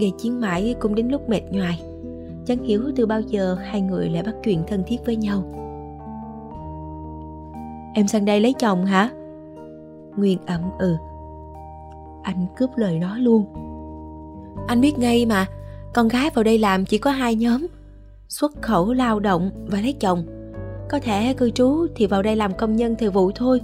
Gây 0.00 0.12
chiến 0.18 0.40
mãi 0.40 0.74
cũng 0.80 0.94
đến 0.94 1.08
lúc 1.08 1.28
mệt 1.28 1.42
nhoài. 1.50 1.82
Chẳng 2.46 2.64
hiểu 2.64 2.82
từ 2.96 3.06
bao 3.06 3.20
giờ 3.20 3.56
hai 3.64 3.80
người 3.80 4.10
lại 4.10 4.22
bắt 4.22 4.34
chuyện 4.44 4.62
thân 4.66 4.82
thiết 4.86 4.98
với 5.06 5.16
nhau. 5.16 5.42
Em 7.94 8.08
sang 8.08 8.24
đây 8.24 8.40
lấy 8.40 8.52
chồng 8.58 8.84
hả? 8.84 9.10
Nguyên 10.16 10.38
ậm 10.46 10.60
ừ. 10.78 10.96
Anh 12.22 12.46
cướp 12.56 12.70
lời 12.76 12.98
nói 12.98 13.20
luôn. 13.20 13.44
Anh 14.66 14.80
biết 14.80 14.98
ngay 14.98 15.26
mà, 15.26 15.46
Con 15.92 16.08
gái 16.08 16.30
vào 16.34 16.44
đây 16.44 16.58
làm 16.58 16.84
chỉ 16.84 16.98
có 16.98 17.10
hai 17.10 17.34
nhóm. 17.34 17.66
Xuất 18.28 18.62
khẩu 18.62 18.92
lao 18.92 19.20
động 19.20 19.50
và 19.66 19.80
lấy 19.80 19.92
chồng. 20.00 20.26
Có 20.90 20.98
thể 21.02 21.34
cư 21.34 21.50
trú 21.50 21.86
thì 21.94 22.06
vào 22.06 22.22
đây 22.22 22.36
làm 22.36 22.54
công 22.54 22.76
nhân 22.76 22.94
thời 22.98 23.10
vụ 23.10 23.30
thôi. 23.34 23.60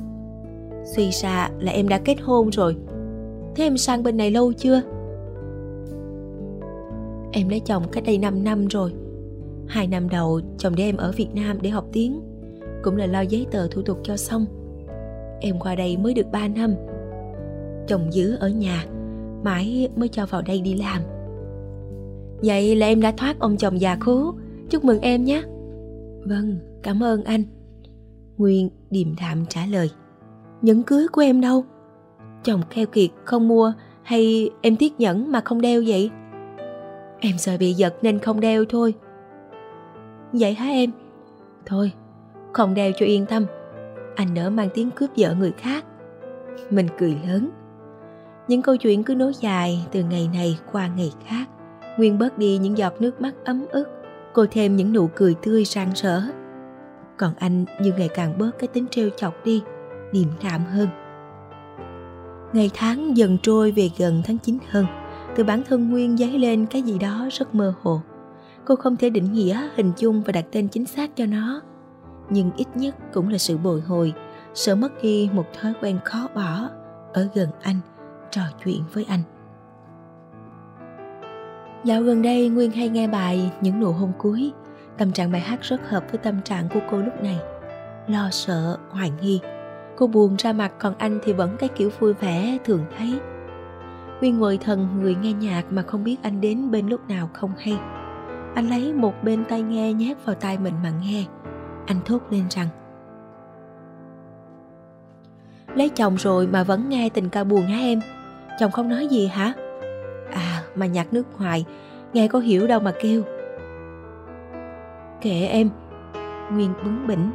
Suy 0.85 1.11
ra 1.11 1.51
là 1.59 1.73
em 1.73 1.89
đã 1.89 1.99
kết 1.99 2.17
hôn 2.23 2.51
rồi. 2.51 2.77
Thế 3.57 3.65
em 3.65 3.77
sang 3.77 4.03
bên 4.03 4.17
này 4.17 4.31
lâu 4.31 4.53
chưa? 4.53 4.81
Em 7.33 7.49
lấy 7.49 7.61
chồng 7.61 7.83
cách 7.93 8.05
đây 8.07 8.19
5 8.19 8.45
năm 8.45 8.67
rồi. 8.67 8.93
Hai 9.67 9.87
năm 9.87 10.09
đầu, 10.09 10.41
chồng 10.59 10.75
để 10.77 10.85
em 10.85 10.97
ở 10.97 11.13
Việt 11.17 11.29
Nam 11.35 11.59
để 11.63 11.71
học 11.71 11.85
tiếng, 11.93 12.21
Cũng 12.83 12.97
là 12.97 13.07
lo 13.07 13.21
giấy 13.21 13.47
tờ 13.51 13.69
thủ 13.69 13.83
tục 13.83 13.99
cho 14.03 14.17
xong. 14.17 14.47
Em 15.41 15.59
qua 15.59 15.75
đây 15.75 15.97
mới 15.97 16.15
được 16.15 16.27
3 16.33 16.49
năm. 16.49 16.75
Chồng 17.89 18.13
giữ 18.13 18.37
ở 18.37 18.49
nhà, 18.49 18.85
Mãi 19.43 19.89
mới 19.97 20.09
cho 20.09 20.27
vào 20.27 20.43
đây 20.43 20.61
đi 20.61 20.75
làm. 20.75 21.03
Vậy 22.43 22.77
là 22.77 22.87
em 22.87 23.01
đã 23.01 23.13
thoát 23.17 23.39
ông 23.39 23.57
chồng 23.57 23.81
già 23.81 23.97
khố. 24.01 24.35
Chúc 24.71 24.85
mừng 24.85 25.01
em 25.01 25.25
nhé 25.25 25.43
Vâng, 26.25 26.59
cảm 26.83 27.03
ơn 27.03 27.25
anh. 27.25 27.43
Nguyên 28.37 28.71
điềm 28.91 29.09
đạm 29.21 29.47
trả 29.47 29.67
lời. 29.67 29.91
Nhẫn 30.63 30.83
cưới 30.83 31.09
của 31.09 31.21
em 31.21 31.41
đâu? 31.41 31.65
Chồng 32.43 32.61
keo 32.71 32.87
kiệt 32.87 33.11
không 33.25 33.49
mua 33.49 33.73
hay 34.03 34.51
em 34.61 34.77
tiếc 34.77 35.01
nhẫn 35.01 35.33
mà 35.33 35.41
không 35.45 35.61
đeo 35.61 35.83
vậy? 35.87 36.11
Em 37.21 37.39
sợ 37.39 37.57
bị 37.61 37.73
giật 37.73 37.95
nên 38.03 38.19
không 38.19 38.41
đeo 38.41 38.65
thôi. 38.69 38.95
Vậy 40.33 40.55
hả 40.55 40.67
em? 40.67 40.91
Thôi, 41.67 41.93
không 42.53 42.75
đeo 42.75 42.93
cho 42.97 43.07
yên 43.07 43.27
tâm. 43.27 43.47
Anh 44.15 44.35
đỡ 44.35 44.51
mang 44.51 44.69
tiếng 44.75 44.91
cướp 44.91 45.11
vợ 45.17 45.35
người 45.35 45.53
khác. 45.53 45.85
Mình 46.71 46.87
cười 46.99 47.17
lớn. 47.29 47.51
Những 48.49 48.63
câu 48.63 48.77
chuyện 48.77 49.05
cứ 49.05 49.15
nối 49.15 49.33
dài 49.41 49.87
từ 49.93 50.03
ngày 50.03 50.31
này 50.35 50.59
qua 50.73 50.89
ngày 50.97 51.13
khác. 51.27 51.47
Nguyên 51.99 52.19
bớt 52.19 52.39
đi 52.39 52.59
những 52.59 52.79
giọt 52.79 53.01
nước 53.01 53.21
mắt 53.21 53.35
ấm 53.45 53.67
ức 53.71 53.89
cô 54.35 54.47
thêm 54.51 54.77
những 54.77 54.93
nụ 54.93 55.11
cười 55.15 55.35
tươi 55.35 55.65
rạng 55.65 55.93
rỡ. 55.95 56.21
Còn 57.17 57.35
anh 57.39 57.65
như 57.81 57.93
ngày 57.99 58.09
càng 58.15 58.39
bớt 58.39 58.51
cái 58.59 58.69
tính 58.69 58.87
trêu 58.91 59.11
chọc 59.17 59.45
đi, 59.45 59.63
điềm 60.13 60.29
đạm 60.43 60.65
hơn. 60.65 60.89
Ngày 62.53 62.71
tháng 62.75 63.17
dần 63.17 63.39
trôi 63.43 63.71
về 63.71 63.91
gần 63.99 64.23
tháng 64.25 64.39
9 64.39 64.59
hơn, 64.71 64.87
từ 65.37 65.45
bản 65.45 65.63
thân 65.69 65.91
nguyên 65.91 66.17
dấy 66.17 66.39
lên 66.39 66.67
cái 66.67 66.83
gì 66.83 66.99
đó 66.99 67.29
rất 67.33 67.55
mơ 67.55 67.75
hồ. 67.83 68.01
Cô 68.65 68.77
không 68.77 68.97
thể 68.97 69.11
định 69.11 69.33
nghĩa 69.33 69.69
hình 69.77 69.93
dung 69.97 70.23
và 70.23 70.33
đặt 70.33 70.45
tên 70.53 70.69
chính 70.69 70.87
xác 70.87 71.17
cho 71.17 71.27
nó, 71.27 71.61
nhưng 72.31 72.51
ít 72.57 72.67
nhất 72.75 72.95
cũng 73.13 73.29
là 73.29 73.39
sự 73.39 73.59
bồi 73.59 73.81
hồi, 73.81 74.13
sợ 74.55 74.75
mất 74.75 75.03
đi 75.03 75.31
một 75.33 75.45
thói 75.61 75.73
quen 75.83 75.99
khó 76.05 76.29
bỏ 76.35 76.69
ở 77.13 77.29
gần 77.35 77.49
anh, 77.63 77.81
trò 78.31 78.43
chuyện 78.65 78.83
với 78.93 79.05
anh. 79.09 79.21
Dạo 81.85 82.03
gần 82.03 82.23
đây 82.23 82.49
Nguyên 82.49 82.71
hay 82.71 82.89
nghe 82.89 83.09
bài 83.09 83.53
Những 83.61 83.81
nụ 83.81 83.93
hôn 83.93 84.13
cuối. 84.19 84.53
Tâm 84.99 85.13
trạng 85.13 85.33
bài 85.33 85.41
hát 85.41 85.63
rất 85.63 85.89
hợp 85.89 86.05
với 86.11 86.19
tâm 86.19 86.43
trạng 86.43 86.69
của 86.75 86.81
cô 86.91 86.99
lúc 86.99 87.23
này. 87.23 87.39
Lo 88.09 88.29
sợ, 88.31 88.77
hoài 88.91 89.13
nghi. 89.23 89.41
Cô 89.97 90.07
buồn 90.07 90.37
ra 90.39 90.53
mặt 90.53 90.73
còn 90.79 90.95
anh 90.99 91.19
thì 91.25 91.33
vẫn 91.33 91.57
cái 91.59 91.69
kiểu 91.69 91.91
vui 91.99 92.13
vẻ 92.15 92.59
thường 92.65 92.85
thấy. 92.99 93.19
Nguyên 94.21 94.39
ngồi 94.39 94.59
thần 94.59 94.89
người 95.01 95.15
nghe 95.15 95.33
nhạc 95.33 95.63
mà 95.71 95.83
không 95.83 96.05
biết 96.05 96.17
anh 96.23 96.41
đến 96.41 96.71
bên 96.71 96.89
lúc 96.89 97.09
nào 97.09 97.31
không 97.33 97.51
hay. 97.59 97.79
Anh 98.55 98.69
lấy 98.69 98.93
một 98.93 99.15
bên 99.23 99.45
tai 99.45 99.63
nghe 99.63 99.93
nhét 99.93 100.25
vào 100.25 100.35
tai 100.35 100.59
mình 100.59 100.75
mà 100.83 100.93
nghe. 101.03 101.25
Anh 101.87 101.99
thốt 102.05 102.21
lên 102.31 102.45
rằng 102.51 102.69
Lấy 105.75 105.89
chồng 105.89 106.17
rồi 106.17 106.47
mà 106.47 106.65
vẫn 106.65 106.89
nghe 106.89 107.09
tình 107.09 107.29
ca 107.29 107.45
buồn 107.45 107.63
hả 107.63 107.79
em? 107.79 108.01
Chồng 108.61 108.71
không 108.71 108.89
nói 108.89 109.07
gì 109.07 109.27
hả? 109.27 109.53
Mà 110.75 110.87
nhạc 110.87 111.13
nước 111.13 111.25
ngoài 111.39 111.65
Nghe 112.15 112.29
có 112.29 112.39
hiểu 112.39 112.67
đâu 112.67 112.81
mà 112.81 112.93
kêu. 113.01 113.23
Kệ 115.21 115.47
em, 115.47 115.71
Nguyên 116.53 116.73
bướng 116.85 117.07
bỉnh. 117.07 117.31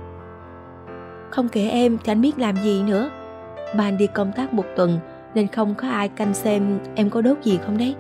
Không 1.30 1.50
kể 1.50 1.70
em 1.70 1.98
thì 2.04 2.12
anh 2.12 2.22
biết 2.22 2.40
làm 2.40 2.56
gì 2.64 2.84
nữa. 2.84 3.10
Ban 3.78 3.88
anh 3.88 3.98
đi 3.98 4.08
công 4.08 4.32
tác 4.32 4.54
một 4.54 4.66
tuần 4.76 5.00
Nên 5.36 5.48
không 5.48 5.76
có 5.76 5.90
ai 5.90 6.10
canh 6.10 6.34
xem 6.34 6.80
em 6.96 7.10
có 7.10 7.22
đốt 7.22 7.38
gì 7.44 7.60
không 7.66 7.78
đấy. 7.78 7.96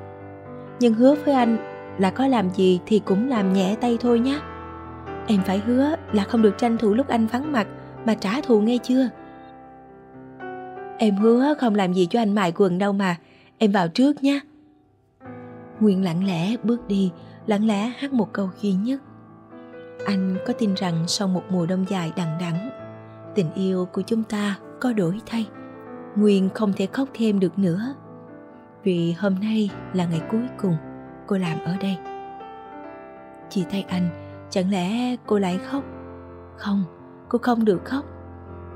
Nhưng 0.79 0.93
hứa 0.93 1.15
với 1.25 1.33
anh 1.33 1.57
là 1.97 2.09
có 2.09 2.27
làm 2.27 2.49
gì 2.49 2.79
thì 2.85 3.01
cũng 3.05 3.29
làm 3.29 3.53
nhẹ 3.53 3.75
tay 3.81 3.97
thôi 4.01 4.19
nhé 4.19 4.39
Em 5.27 5.39
phải 5.45 5.59
hứa 5.59 5.95
là 6.13 6.23
không 6.23 6.41
được 6.41 6.57
tranh 6.57 6.77
thủ 6.77 6.93
lúc 6.93 7.07
anh 7.07 7.27
vắng 7.27 7.51
mặt 7.51 7.67
Mà 8.05 8.13
trả 8.13 8.41
thù 8.41 8.61
nghe 8.61 8.77
chưa? 8.77 9.09
Em 10.97 11.15
hứa 11.15 11.53
không 11.59 11.75
làm 11.75 11.93
gì 11.93 12.07
cho 12.09 12.21
anh 12.21 12.35
mài 12.35 12.51
quần 12.55 12.77
đâu 12.77 12.93
mà. 12.93 13.15
Em 13.57 13.71
vào 13.71 13.87
trước 13.87 14.23
nhé 14.23 14.39
Nguyện 15.79 16.03
lặng 16.03 16.25
lẽ 16.25 16.57
bước 16.63 16.87
đi, 16.87 17.11
lặng 17.45 17.67
lẽ 17.67 17.91
hát 17.97 18.13
một 18.13 18.33
câu 18.33 18.49
duy 18.61 18.73
nhất. 18.73 19.01
Anh 20.05 20.37
có 20.47 20.53
tin 20.53 20.73
rằng 20.73 21.03
sau 21.07 21.27
một 21.27 21.43
mùa 21.49 21.65
đông 21.65 21.85
dài 21.89 22.13
đằng 22.15 22.37
đẵng, 22.39 22.69
tình 23.35 23.53
yêu 23.53 23.85
của 23.85 24.01
chúng 24.01 24.23
ta 24.23 24.57
có 24.81 24.93
đổi 24.93 25.19
thay. 25.25 25.47
Nguyên 26.15 26.49
không 26.53 26.73
thể 26.73 26.85
khóc 26.85 27.09
thêm 27.13 27.39
được 27.39 27.59
nữa. 27.59 27.95
Vì 28.83 29.11
hôm 29.11 29.35
nay 29.41 29.69
là 29.93 30.05
ngày 30.05 30.21
cuối 30.31 30.47
cùng 30.57 30.75
cô 31.27 31.37
làm 31.37 31.59
ở 31.65 31.75
đây. 31.81 31.97
Chỉ 33.49 33.65
thay 33.71 33.85
anh, 33.89 34.09
chẳng 34.49 34.71
lẽ 34.71 35.15
cô 35.25 35.39
lại 35.39 35.57
khóc? 35.57 35.83
Không, 36.57 36.83
cô 37.29 37.39
không 37.41 37.65
được 37.65 37.85
khóc. 37.85 38.05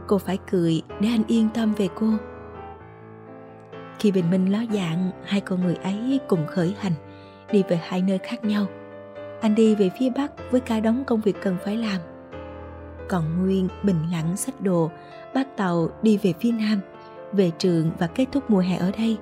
Cô 0.08 0.18
phải 0.18 0.38
cười 0.52 0.82
để 1.00 1.10
anh 1.10 1.24
yên 1.28 1.50
tâm 1.54 1.74
về 1.74 1.88
cô 1.96 2.08
khi 4.04 4.12
bình 4.12 4.30
minh 4.32 4.52
ló 4.52 4.60
dạng, 4.74 5.12
Hai 5.26 5.42
con 5.42 5.62
người 5.62 5.76
ấy 5.76 6.20
cùng 6.28 6.48
khởi 6.48 6.76
hành, 6.80 6.92
Đi 7.52 7.64
về 7.70 7.80
hai 7.84 8.02
nơi 8.02 8.18
khác 8.18 8.46
nhau. 8.46 8.66
Anh 9.42 9.56
đi 9.56 9.76
về 9.76 9.90
phía 10.00 10.10
Bắc 10.10 10.32
với 10.52 10.62
cả 10.62 10.80
đống 10.80 11.04
công 11.08 11.22
việc 11.22 11.36
cần 11.42 11.58
phải 11.66 11.78
làm. 11.78 12.02
Còn 13.10 13.24
Nguyên 13.40 13.68
bình 13.84 13.96
lặng 14.12 14.38
sách 14.38 14.62
đồ, 14.62 14.92
Bắt 15.34 15.58
tàu 15.58 15.90
đi 16.02 16.18
về 16.18 16.34
phía 16.40 16.52
Nam, 16.52 16.80
Về 17.32 17.52
trường 17.58 17.92
và 18.00 18.08
kết 18.08 18.26
thúc 18.32 18.50
mùa 18.50 18.60
hè 18.60 18.78
ở 18.78 18.92
đây. 18.98 19.18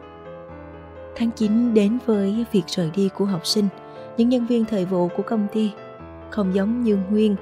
Tháng 1.16 1.32
9 1.32 1.74
đến 1.74 1.98
với 2.06 2.46
việc 2.52 2.64
rời 2.68 2.92
đi 2.96 3.10
của 3.18 3.26
học 3.26 3.46
sinh, 3.46 3.68
Những 4.18 4.30
nhân 4.30 4.46
viên 4.46 4.66
thời 4.66 4.86
vụ 4.86 5.08
của 5.08 5.24
công 5.24 5.48
ty. 5.54 5.72
Không 6.30 6.56
giống 6.56 6.84
như 6.84 6.98
Nguyên, 7.10 7.36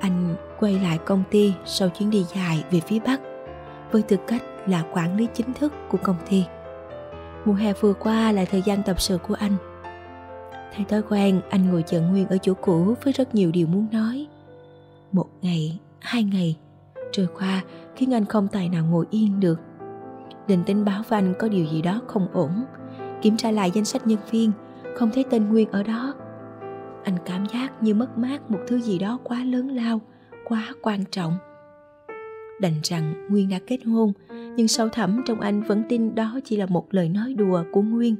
Anh 0.00 0.34
quay 0.60 0.78
lại 0.78 0.98
công 0.98 1.22
ty 1.30 1.52
sau 1.64 1.88
chuyến 1.88 2.10
đi 2.10 2.24
dài 2.34 2.64
về 2.70 2.80
phía 2.80 2.98
Bắc, 2.98 3.20
với 3.92 4.02
tư 4.02 4.16
cách 4.26 4.42
là 4.66 4.84
quản 4.92 5.16
lý 5.16 5.26
chính 5.34 5.52
thức 5.54 5.72
của 5.88 5.98
công 6.02 6.16
ty. 6.30 6.44
Mùa 7.44 7.54
hè 7.54 7.72
vừa 7.72 7.92
qua 7.92 8.32
là 8.32 8.44
thời 8.44 8.62
gian 8.62 8.82
tập 8.86 9.00
sự 9.00 9.18
của 9.18 9.34
anh. 9.34 9.56
Theo 10.72 10.86
thói 10.88 11.02
quen, 11.02 11.40
anh 11.50 11.70
ngồi 11.70 11.84
chờ 11.86 12.00
Nguyên 12.00 12.28
ở 12.28 12.38
chỗ 12.42 12.54
cũ 12.54 12.94
với 13.04 13.12
rất 13.12 13.34
nhiều 13.34 13.50
điều 13.50 13.66
muốn 13.66 13.86
nói. 13.92 14.26
Một 15.12 15.26
ngày, 15.42 15.78
hai 16.00 16.22
ngày, 16.22 16.56
trôi 17.12 17.26
qua 17.38 17.62
khiến 17.96 18.14
anh 18.14 18.24
không 18.24 18.48
tài 18.48 18.68
nào 18.68 18.84
ngồi 18.90 19.06
yên 19.10 19.40
được. 19.40 19.60
Định 20.46 20.62
tính 20.66 20.84
báo 20.84 21.02
với 21.08 21.18
anh 21.18 21.34
có 21.38 21.48
điều 21.48 21.66
gì 21.66 21.82
đó 21.82 22.00
không 22.06 22.28
ổn. 22.32 22.64
Kiểm 23.22 23.36
tra 23.36 23.50
lại 23.50 23.70
danh 23.74 23.84
sách 23.84 24.06
nhân 24.06 24.18
viên, 24.30 24.52
không 24.96 25.10
thấy 25.14 25.24
tên 25.30 25.48
Nguyên 25.48 25.70
ở 25.70 25.82
đó. 25.82 26.14
Anh 27.04 27.16
cảm 27.24 27.46
giác 27.46 27.82
như 27.82 27.94
mất 27.94 28.18
mát 28.18 28.50
một 28.50 28.58
thứ 28.68 28.80
gì 28.80 28.98
đó 28.98 29.18
quá 29.24 29.44
lớn 29.44 29.68
lao, 29.68 30.00
quá 30.44 30.68
quan 30.82 31.04
trọng 31.10 31.38
đành 32.62 32.80
rằng 32.82 33.14
nguyên 33.28 33.48
đã 33.48 33.58
kết 33.66 33.78
hôn 33.86 34.12
nhưng 34.56 34.68
sâu 34.68 34.88
thẳm 34.88 35.22
trong 35.26 35.40
anh 35.40 35.62
vẫn 35.62 35.82
tin 35.88 36.14
đó 36.14 36.40
chỉ 36.44 36.56
là 36.56 36.66
một 36.66 36.86
lời 36.90 37.08
nói 37.08 37.34
đùa 37.34 37.62
của 37.72 37.82
nguyên. 37.82 38.16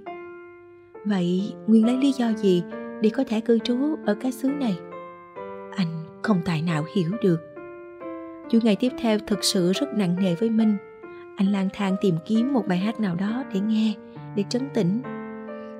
Vậy 1.05 1.55
nguyên 1.67 1.87
lấy 1.87 1.97
lý 1.97 2.13
do 2.13 2.33
gì 2.33 2.63
để 3.01 3.11
có 3.11 3.25
thể 3.29 3.41
cư 3.41 3.59
trú 3.59 3.79
ở 4.07 4.15
cái 4.15 4.33
xứ 4.33 4.49
này? 4.49 4.79
Anh 5.77 6.05
không 6.23 6.41
tài 6.45 6.63
nào 6.63 6.85
hiểu 6.95 7.11
được. 7.23 7.41
Chuỗi 8.49 8.61
ngày 8.65 8.77
tiếp 8.77 8.93
theo 9.01 9.19
thực 9.27 9.45
sự 9.45 9.73
rất 9.73 9.87
nặng 9.97 10.17
nề 10.23 10.35
với 10.35 10.51
minh. 10.51 10.77
Anh 11.37 11.53
lang 11.53 11.69
thang 11.73 11.97
tìm 12.01 12.15
kiếm 12.27 12.53
một 12.53 12.69
bài 12.69 12.79
hát 12.79 13.01
nào 13.01 13.15
đó 13.15 13.45
để 13.55 13.61
nghe, 13.61 13.95
để 14.37 14.45
trấn 14.49 14.63
tĩnh. 14.75 15.03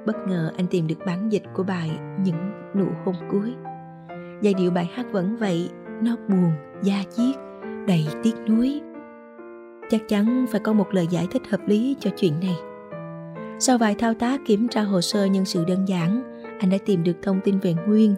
Bất 0.07 0.17
ngờ 0.29 0.53
anh 0.57 0.67
tìm 0.67 0.87
được 0.87 0.99
bản 1.07 1.33
dịch 1.33 1.43
của 1.55 1.63
bài 1.63 1.91
những 2.25 2.51
nụ 2.77 2.87
hôn 3.05 3.15
cuối. 3.31 3.55
Giai 4.43 4.55
điệu 4.55 4.71
bài 4.71 4.91
hát 4.95 5.07
vẫn 5.13 5.37
vậy, 5.37 5.71
nó 6.03 6.17
buồn, 6.29 6.53
da 6.83 7.03
diết, 7.11 7.37
đầy 7.87 8.07
tiếc 8.23 8.35
nuối 8.49 8.81
chắc 9.93 10.09
chắn 10.09 10.47
phải 10.51 10.61
có 10.61 10.73
một 10.73 10.95
lời 10.95 11.07
giải 11.11 11.27
thích 11.31 11.43
hợp 11.51 11.61
lý 11.67 11.97
cho 12.01 12.11
chuyện 12.17 12.33
này. 12.41 12.57
Sau 13.59 13.79
vài 13.79 13.95
thao 13.95 14.15
tác 14.15 14.41
kiểm 14.47 14.69
tra 14.69 14.83
hồ 14.83 15.01
sơ 15.01 15.25
nhân 15.25 15.45
sự 15.45 15.65
đơn 15.65 15.89
giản, 15.89 16.23
anh 16.61 16.71
đã 16.71 16.79
tìm 16.87 17.05
được 17.05 17.17
thông 17.23 17.41
tin 17.45 17.59
về 17.59 17.75
nguyên, 17.87 18.15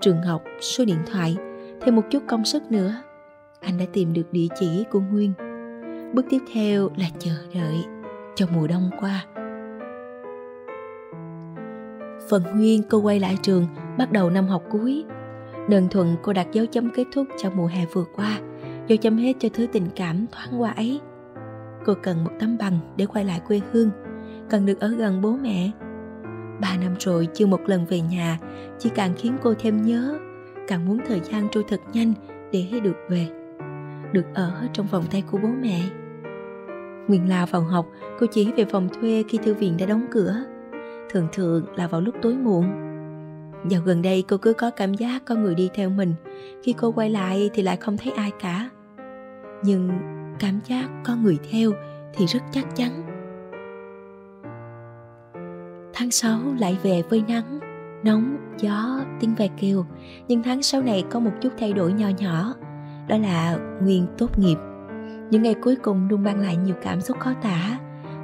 trường 0.00 0.22
học, 0.22 0.42
số 0.60 0.84
điện 0.84 0.98
thoại, 1.12 1.36
thêm 1.80 1.96
một 1.96 2.02
chút 2.10 2.22
công 2.28 2.44
sức 2.44 2.62
nữa. 2.70 2.94
Anh 3.60 3.78
đã 3.78 3.84
tìm 3.92 4.12
được 4.12 4.32
địa 4.32 4.46
chỉ 4.60 4.84
của 4.90 5.00
nguyên. 5.00 5.32
Bước 6.14 6.26
tiếp 6.30 6.38
theo 6.52 6.90
là 6.96 7.06
chờ 7.18 7.32
đợi 7.54 7.84
cho 8.34 8.46
mùa 8.54 8.66
đông 8.66 8.90
qua. 9.00 9.26
Phần 12.30 12.42
nguyên, 12.54 12.82
cô 12.90 12.98
quay 12.98 13.20
lại 13.20 13.36
trường, 13.42 13.66
bắt 13.98 14.12
đầu 14.12 14.30
năm 14.30 14.46
học 14.48 14.62
cuối. 14.70 15.04
Đơn 15.68 15.88
thuần 15.90 16.16
cô 16.22 16.32
đặt 16.32 16.46
dấu 16.52 16.66
chấm 16.66 16.90
kết 16.90 17.04
thúc 17.12 17.26
cho 17.42 17.50
mùa 17.50 17.66
hè 17.66 17.86
vừa 17.92 18.04
qua, 18.16 18.40
Dấu 18.88 18.96
chấm 18.96 19.16
hết 19.16 19.32
cho 19.40 19.48
thứ 19.52 19.66
tình 19.72 19.86
cảm 19.96 20.26
thoáng 20.32 20.60
qua 20.62 20.70
ấy. 20.70 21.00
Cô 21.84 21.94
cần 22.02 22.24
một 22.24 22.30
tấm 22.40 22.58
bằng 22.58 22.78
để 22.96 23.06
quay 23.06 23.24
lại 23.24 23.40
quê 23.48 23.60
hương. 23.72 23.90
Cần 24.50 24.66
được 24.66 24.80
ở 24.80 24.88
gần 24.88 25.20
bố 25.20 25.36
mẹ. 25.42 25.70
Ba 26.60 26.76
năm 26.76 26.94
rồi 26.98 27.28
chưa 27.34 27.46
một 27.46 27.60
lần 27.66 27.86
về 27.86 28.00
nhà, 28.00 28.38
Chỉ 28.78 28.90
càng 28.94 29.12
khiến 29.16 29.36
cô 29.42 29.54
thêm 29.58 29.82
nhớ. 29.82 30.18
Càng 30.68 30.86
muốn 30.86 30.98
thời 31.06 31.20
gian 31.20 31.48
trôi 31.52 31.64
thật 31.68 31.80
nhanh 31.92 32.12
để 32.52 32.66
được 32.82 32.96
về. 33.08 33.28
Được 34.12 34.24
ở 34.34 34.68
trong 34.72 34.86
vòng 34.86 35.04
tay 35.10 35.22
của 35.30 35.38
bố 35.42 35.48
mẹ. 35.60 35.80
Nguyên 37.08 37.28
lao 37.28 37.46
vào 37.46 37.62
học, 37.62 37.86
Cô 38.20 38.26
chỉ 38.26 38.52
về 38.52 38.64
phòng 38.64 38.88
thuê 38.88 39.24
khi 39.28 39.38
thư 39.38 39.54
viện 39.54 39.76
đã 39.78 39.86
đóng 39.86 40.06
cửa. 40.10 40.36
Thường 41.10 41.28
thường 41.32 41.64
là 41.76 41.86
vào 41.86 42.00
lúc 42.00 42.14
tối 42.22 42.34
muộn. 42.34 42.64
Dạo 43.68 43.82
gần 43.84 44.02
đây 44.02 44.24
cô 44.28 44.36
cứ 44.36 44.52
có 44.52 44.70
cảm 44.70 44.94
giác 44.94 45.22
có 45.24 45.34
người 45.34 45.54
đi 45.54 45.70
theo 45.74 45.90
mình. 45.90 46.14
Khi 46.62 46.72
cô 46.72 46.92
quay 46.92 47.10
lại 47.10 47.50
thì 47.54 47.62
lại 47.62 47.76
không 47.76 47.96
thấy 47.96 48.12
ai 48.12 48.30
cả. 48.40 48.70
Nhưng 49.62 49.90
cảm 50.38 50.60
giác 50.66 50.88
có 51.04 51.16
người 51.16 51.38
theo 51.50 51.72
thì 52.14 52.26
rất 52.26 52.40
chắc 52.50 52.76
chắn. 52.76 53.02
Tháng 55.94 56.10
6 56.10 56.38
lại 56.58 56.78
về 56.82 57.02
với 57.10 57.24
nắng 57.28 57.58
Nóng, 58.04 58.36
gió, 58.58 59.00
tiếng 59.20 59.34
ve 59.34 59.48
kêu. 59.60 59.84
Nhưng 60.28 60.42
tháng 60.42 60.62
sau 60.62 60.82
này 60.82 61.04
có 61.10 61.20
một 61.20 61.30
chút 61.40 61.52
thay 61.58 61.72
đổi 61.72 61.92
nhỏ 61.92 62.08
nhỏ 62.18 62.54
Đó 63.08 63.18
là 63.18 63.58
Nguyên 63.82 64.06
tốt 64.18 64.38
nghiệp. 64.38 64.56
Những 65.30 65.42
ngày 65.42 65.54
cuối 65.62 65.76
cùng 65.76 66.08
luôn 66.08 66.22
mang 66.22 66.40
lại 66.40 66.56
nhiều 66.56 66.74
cảm 66.82 67.00
xúc 67.00 67.18
khó 67.20 67.32
tả 67.42 67.78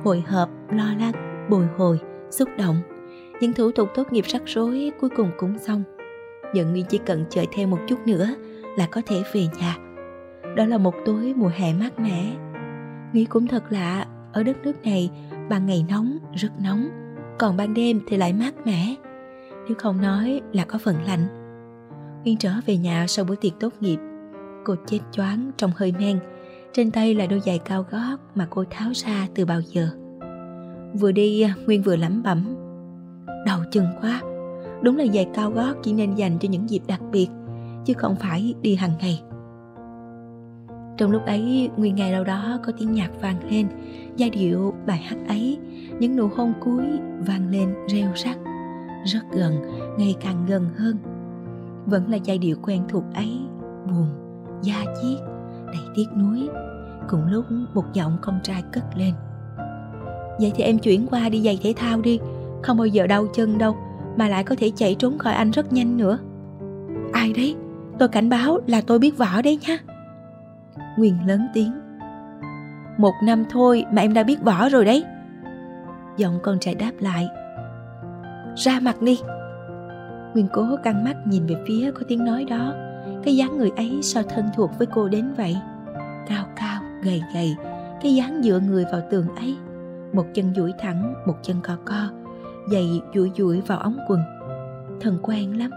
Hồi 0.05 0.25
hộp, 0.29 0.49
lo 0.71 0.95
lắng, 1.01 1.47
bồi 1.51 1.67
hồi, 1.77 1.99
xúc 2.31 2.49
động. 2.59 2.77
Những 3.41 3.53
thủ 3.53 3.71
tục 3.71 3.89
tốt 3.95 4.13
nghiệp 4.13 4.25
rắc 4.25 4.43
rối 4.47 4.93
cuối 5.01 5.11
cùng 5.17 5.31
cũng 5.39 5.59
xong. 5.59 5.83
Giờ 6.55 6.65
nguyên 6.65 6.85
chỉ 6.89 6.99
cần 6.99 7.25
chờ 7.31 7.45
thêm 7.53 7.71
một 7.71 7.79
chút 7.89 8.07
nữa 8.07 8.29
là 8.77 8.87
có 8.87 9.03
thể 9.07 9.23
về 9.35 9.47
nhà 9.59 9.77
đó 10.57 10.65
là 10.65 10.79
một 10.79 10.95
tối 11.05 11.35
mùa 11.37 11.51
hè 11.55 11.75
mát 11.75 11.99
mẻ. 11.99 12.37
Nghĩ 13.13 13.25
cũng 13.25 13.47
thật 13.47 13.65
lạ, 13.71 14.07
ở 14.33 14.43
đất 14.43 14.57
nước 14.65 14.83
này, 14.85 15.11
ban 15.49 15.67
ngày 15.67 15.85
nóng, 15.89 16.19
rất 16.35 16.53
nóng, 16.63 16.89
còn 17.39 17.57
ban 17.57 17.75
đêm 17.75 18.01
thì 18.07 18.17
lại 18.17 18.33
mát 18.33 18.67
mẻ. 18.67 18.95
Nếu 19.69 19.75
không 19.79 20.01
nói 20.01 20.41
là 20.53 20.65
có 20.65 20.79
phần 20.79 20.97
lạnh. 21.07 21.27
Nguyên 22.25 22.37
trở 22.37 22.51
về 22.67 22.77
nhà 22.77 23.07
sau 23.09 23.25
bữa 23.25 23.35
tiệc 23.35 23.53
tốt 23.61 23.73
nghiệp, 23.81 23.99
cô 24.65 24.75
chết 24.87 24.99
choáng 25.13 25.51
trong 25.57 25.71
hơi 25.77 25.95
men. 25.99 26.19
Trên 26.73 26.91
tay 26.91 27.15
là 27.15 27.27
đôi 27.27 27.41
giày 27.41 27.59
cao 27.59 27.85
gót 27.91 28.17
mà 28.35 28.47
cô 28.51 28.65
tháo 28.71 28.91
ra 28.95 29.29
từ 29.35 29.47
bao 29.47 29.61
giờ. 29.61 29.89
Vừa 31.01 31.13
đi, 31.13 31.47
nguyên 31.67 31.83
vừa 31.83 31.97
lẩm 31.97 32.23
bẩm. 32.23 32.57
Đầu 33.47 33.59
chân 33.71 33.87
quá. 34.01 34.21
Đúng 34.83 34.97
là 34.97 35.05
giày 35.15 35.29
cao 35.35 35.51
gót 35.51 35.75
chỉ 35.83 35.93
nên 35.93 36.15
dành 36.15 36.39
cho 36.39 36.49
những 36.49 36.71
dịp 36.71 36.83
đặc 36.87 37.01
biệt, 37.13 37.29
chứ 37.85 37.95
không 37.95 38.17
phải 38.17 38.55
đi 38.63 38.75
hàng 38.75 38.93
ngày 39.01 39.23
trong 40.97 41.11
lúc 41.11 41.27
ấy 41.27 41.71
nguyên 41.77 41.95
ngày 41.95 42.13
đâu 42.13 42.25
đó 42.25 42.59
có 42.67 42.73
tiếng 42.79 42.93
nhạc 42.93 43.11
vang 43.21 43.51
lên, 43.51 43.69
giai 44.17 44.31
điệu, 44.31 44.75
bài 44.87 44.99
hát 44.99 45.17
ấy. 45.29 45.59
Những 45.99 46.17
nụ 46.17 46.29
hôn 46.37 46.53
cuối 46.61 46.85
vang 47.27 47.51
lên 47.51 47.75
reo 47.89 48.11
rắt, 48.15 48.37
rất 49.05 49.21
gần, 49.33 49.55
ngày 49.99 50.17
càng 50.21 50.47
gần 50.49 50.67
hơn. 50.77 50.97
Vẫn 51.87 52.11
là 52.11 52.17
giai 52.17 52.39
điệu 52.39 52.57
quen 52.63 52.83
thuộc 52.89 53.05
ấy, 53.15 53.39
buồn, 53.87 54.07
da 54.63 54.85
diết, 55.03 55.19
đầy 55.67 55.83
tiếc 55.95 56.07
nuối. 56.17 56.49
Cùng 57.09 57.27
lúc, 57.27 57.45
một 57.75 57.85
giọng 57.93 58.17
con 58.23 58.39
trai 58.43 58.63
cất 58.73 58.85
lên. 58.97 59.15
Vậy 60.41 60.53
thì 60.55 60.65
em 60.65 60.79
chuyển 60.79 61.07
qua 61.07 61.29
đi 61.29 61.41
giày 61.43 61.59
thể 61.63 61.73
thao 61.77 62.01
đi, 62.01 62.19
không 62.63 62.77
bao 62.77 62.87
giờ 62.87 63.07
đau 63.07 63.27
chân 63.35 63.59
đâu, 63.59 63.77
mà 64.17 64.29
lại 64.29 64.45
có 64.45 64.55
thể 64.59 64.73
chạy 64.77 64.95
trốn 64.95 65.19
khỏi 65.19 65.33
anh 65.33 65.51
rất 65.51 65.73
nhanh 65.73 65.97
nữa. 65.97 66.19
Ai 67.13 67.33
đấy? 67.33 67.57
Tôi 67.99 68.09
cảnh 68.09 68.29
báo 68.29 68.59
là 68.67 68.81
tôi 68.81 68.99
biết 68.99 69.19
võ 69.19 69.43
đấy 69.43 69.59
nhá 69.67 69.79
nguyên 70.99 71.27
lớn 71.27 71.49
tiếng. 71.55 71.73
Một 72.99 73.13
năm 73.23 73.45
thôi 73.51 73.85
mà 73.93 74.03
em 74.03 74.15
đã 74.15 74.23
biết 74.23 74.43
võ 74.43 74.69
rồi 74.69 74.85
đấy. 74.85 75.05
Giọng 76.17 76.39
con 76.43 76.59
trai 76.59 76.75
đáp 76.75 76.93
lại. 77.01 77.29
Ra 78.57 78.81
mặt 78.81 79.03
đi. 79.03 79.19
Nguyên 80.35 80.49
cố 80.53 80.77
căng 80.83 81.05
mắt 81.05 81.17
nhìn 81.27 81.47
về 81.47 81.57
phía 81.67 81.91
có 81.91 82.01
tiếng 82.09 82.25
nói 82.25 82.45
đó. 82.45 82.75
Cái 83.23 83.37
dáng 83.37 83.59
người 83.59 83.71
ấy 83.77 83.99
sao 84.03 84.23
thân 84.23 84.45
thuộc 84.57 84.71
với 84.79 84.87
cô 84.87 85.09
đến 85.09 85.35
vậy? 85.37 85.57
Cao 86.29 86.45
cao, 86.57 86.83
gầy 87.03 87.23
gầy, 87.35 87.57
cái 88.03 88.15
dáng 88.15 88.41
dựa 88.43 88.61
người 88.61 88.85
vào 88.93 89.01
tường 89.11 89.27
ấy. 89.37 89.57
Một 90.13 90.27
chân 90.35 90.55
duỗi 90.55 90.73
thẳng, 90.79 91.15
một 91.27 91.37
chân 91.43 91.57
co 91.63 91.77
co, 91.85 92.09
giày 92.71 93.01
duỗi 93.15 93.31
duỗi 93.37 93.61
vào 93.61 93.79
ống 93.79 93.97
quần. 94.09 94.21
Thần 95.01 95.19
quen 95.23 95.59
lắm. 95.59 95.71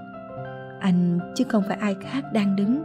Anh 0.80 1.20
chứ 1.36 1.44
không 1.50 1.64
phải 1.68 1.78
ai 1.82 1.96
khác 2.02 2.24
đang 2.34 2.56
đứng 2.56 2.84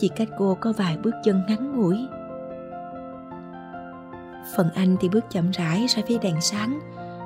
chỉ 0.00 0.08
cách 0.08 0.28
cô 0.38 0.56
có 0.60 0.72
vài 0.72 0.96
bước 1.02 1.14
chân 1.24 1.42
ngắn 1.48 1.76
ngủi. 1.76 1.96
Phần 4.56 4.70
anh 4.74 4.96
thì 5.00 5.08
bước 5.08 5.24
chậm 5.30 5.50
rãi 5.50 5.86
ra 5.88 6.02
phía 6.06 6.18
đèn 6.18 6.40
sáng, 6.40 6.80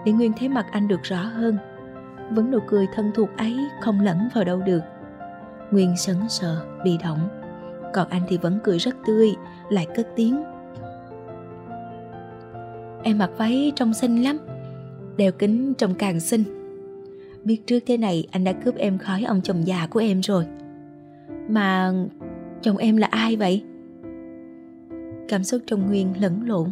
để 0.04 0.12
nguyên 0.12 0.32
thấy 0.38 0.48
mặt 0.48 0.66
anh 0.70 0.88
được 0.88 1.02
rõ 1.02 1.22
hơn. 1.22 1.58
Vẫn 2.30 2.50
nụ 2.50 2.58
cười 2.66 2.86
thân 2.94 3.10
thuộc 3.14 3.28
ấy 3.36 3.56
không 3.80 4.00
lẫn 4.00 4.18
vào 4.34 4.44
đâu 4.44 4.60
được. 4.60 4.80
Nguyên 5.70 5.96
sững 5.96 6.28
sờ, 6.28 6.66
bị 6.84 6.98
động. 7.04 7.28
Còn 7.92 8.08
anh 8.08 8.22
thì 8.28 8.38
vẫn 8.38 8.58
cười 8.64 8.78
rất 8.78 8.96
tươi, 9.06 9.34
lại 9.70 9.86
cất 9.96 10.08
tiếng. 10.16 10.44
Em 13.02 13.18
mặc 13.18 13.30
váy 13.36 13.72
trông 13.76 13.94
xinh 13.94 14.22
lắm, 14.22 14.38
đeo 15.16 15.32
kính 15.32 15.74
trông 15.74 15.94
càng 15.94 16.20
xinh. 16.20 16.44
Biết 17.44 17.66
trước 17.66 17.80
thế 17.86 17.96
này 17.96 18.26
anh 18.30 18.44
đã 18.44 18.52
cướp 18.52 18.76
em 18.76 18.98
khỏi 18.98 19.22
ông 19.22 19.40
chồng 19.42 19.66
già 19.66 19.86
của 19.90 20.00
em 20.00 20.20
rồi. 20.20 20.46
Mà 21.48 21.92
chồng 22.64 22.76
em 22.76 22.96
là 22.96 23.06
ai 23.06 23.36
vậy 23.36 23.64
Cảm 25.28 25.44
xúc 25.44 25.62
trong 25.66 25.86
Nguyên 25.86 26.20
lẫn 26.20 26.48
lộn. 26.48 26.70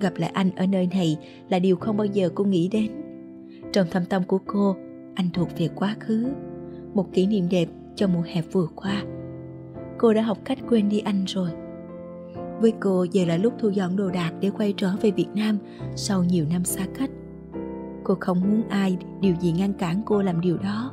Gặp 0.00 0.12
lại 0.16 0.30
anh 0.34 0.50
ở 0.56 0.66
nơi 0.66 0.88
này 0.92 1.18
là 1.48 1.58
điều 1.58 1.76
không 1.76 1.96
bao 1.96 2.06
giờ 2.06 2.30
cô 2.34 2.44
nghĩ 2.44 2.68
đến. 2.68 2.90
Trong 3.72 3.86
thâm 3.90 4.04
tâm 4.04 4.22
của 4.24 4.38
cô, 4.46 4.76
anh 5.14 5.30
thuộc 5.32 5.48
về 5.58 5.68
quá 5.74 5.96
khứ, 6.00 6.32
một 6.94 7.12
kỷ 7.12 7.26
niệm 7.26 7.48
đẹp 7.50 7.68
cho 7.94 8.06
mùa 8.06 8.22
hè 8.26 8.42
vừa 8.42 8.66
qua. 8.76 9.02
Cô 9.98 10.12
đã 10.12 10.22
học 10.22 10.38
cách 10.44 10.58
quên 10.68 10.88
đi 10.88 10.98
anh 10.98 11.24
rồi. 11.26 11.50
Với 12.60 12.72
cô 12.80 13.06
giờ 13.12 13.24
là 13.24 13.36
lúc 13.36 13.54
thu 13.58 13.68
dọn 13.68 13.96
đồ 13.96 14.10
đạc 14.10 14.32
để 14.40 14.50
quay 14.50 14.74
trở 14.76 14.90
về 15.00 15.10
Việt 15.10 15.28
Nam 15.34 15.58
sau 15.96 16.24
nhiều 16.24 16.46
năm 16.50 16.64
xa 16.64 16.86
cách. 16.98 17.10
Cô 18.04 18.16
không 18.20 18.40
muốn 18.40 18.62
ai 18.68 18.98
điều 19.20 19.34
gì 19.40 19.52
ngăn 19.52 19.72
cản 19.72 20.02
cô 20.06 20.22
làm 20.22 20.40
điều 20.40 20.58
đó. 20.58 20.92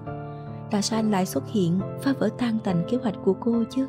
Tại 0.71 0.81
sao 0.81 0.99
anh 0.99 1.11
lại 1.11 1.25
xuất 1.25 1.51
hiện 1.51 1.79
phá 2.01 2.13
vỡ 2.19 2.29
tan 2.37 2.57
tành 2.63 2.83
kế 2.89 2.97
hoạch 2.97 3.15
của 3.23 3.33
cô 3.33 3.63
chứ? 3.69 3.87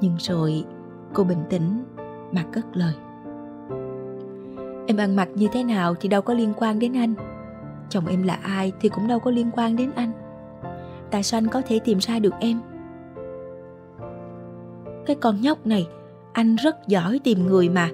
Nhưng 0.00 0.16
rồi 0.18 0.64
cô 1.14 1.24
bình 1.24 1.42
tĩnh 1.50 1.84
mà 2.32 2.44
cất 2.52 2.76
lời. 2.76 2.94
Em 4.86 4.96
ăn 4.96 5.16
mặc 5.16 5.28
như 5.34 5.48
thế 5.52 5.64
nào 5.64 5.94
thì 6.00 6.08
đâu 6.08 6.22
có 6.22 6.34
liên 6.34 6.52
quan 6.56 6.78
đến 6.78 6.92
anh. 6.92 7.14
Chồng 7.88 8.06
em 8.06 8.22
là 8.22 8.38
ai 8.42 8.72
thì 8.80 8.88
cũng 8.88 9.08
đâu 9.08 9.18
có 9.18 9.30
liên 9.30 9.50
quan 9.52 9.76
đến 9.76 9.90
anh. 9.94 10.12
Tại 11.10 11.22
sao 11.22 11.38
anh 11.38 11.46
có 11.46 11.62
thể 11.66 11.78
tìm 11.78 11.98
ra 11.98 12.18
được 12.18 12.34
em? 12.40 12.60
Cái 15.06 15.16
con 15.20 15.40
nhóc 15.40 15.66
này, 15.66 15.86
anh 16.32 16.56
rất 16.56 16.76
giỏi 16.88 17.20
tìm 17.24 17.46
người 17.46 17.68
mà, 17.68 17.90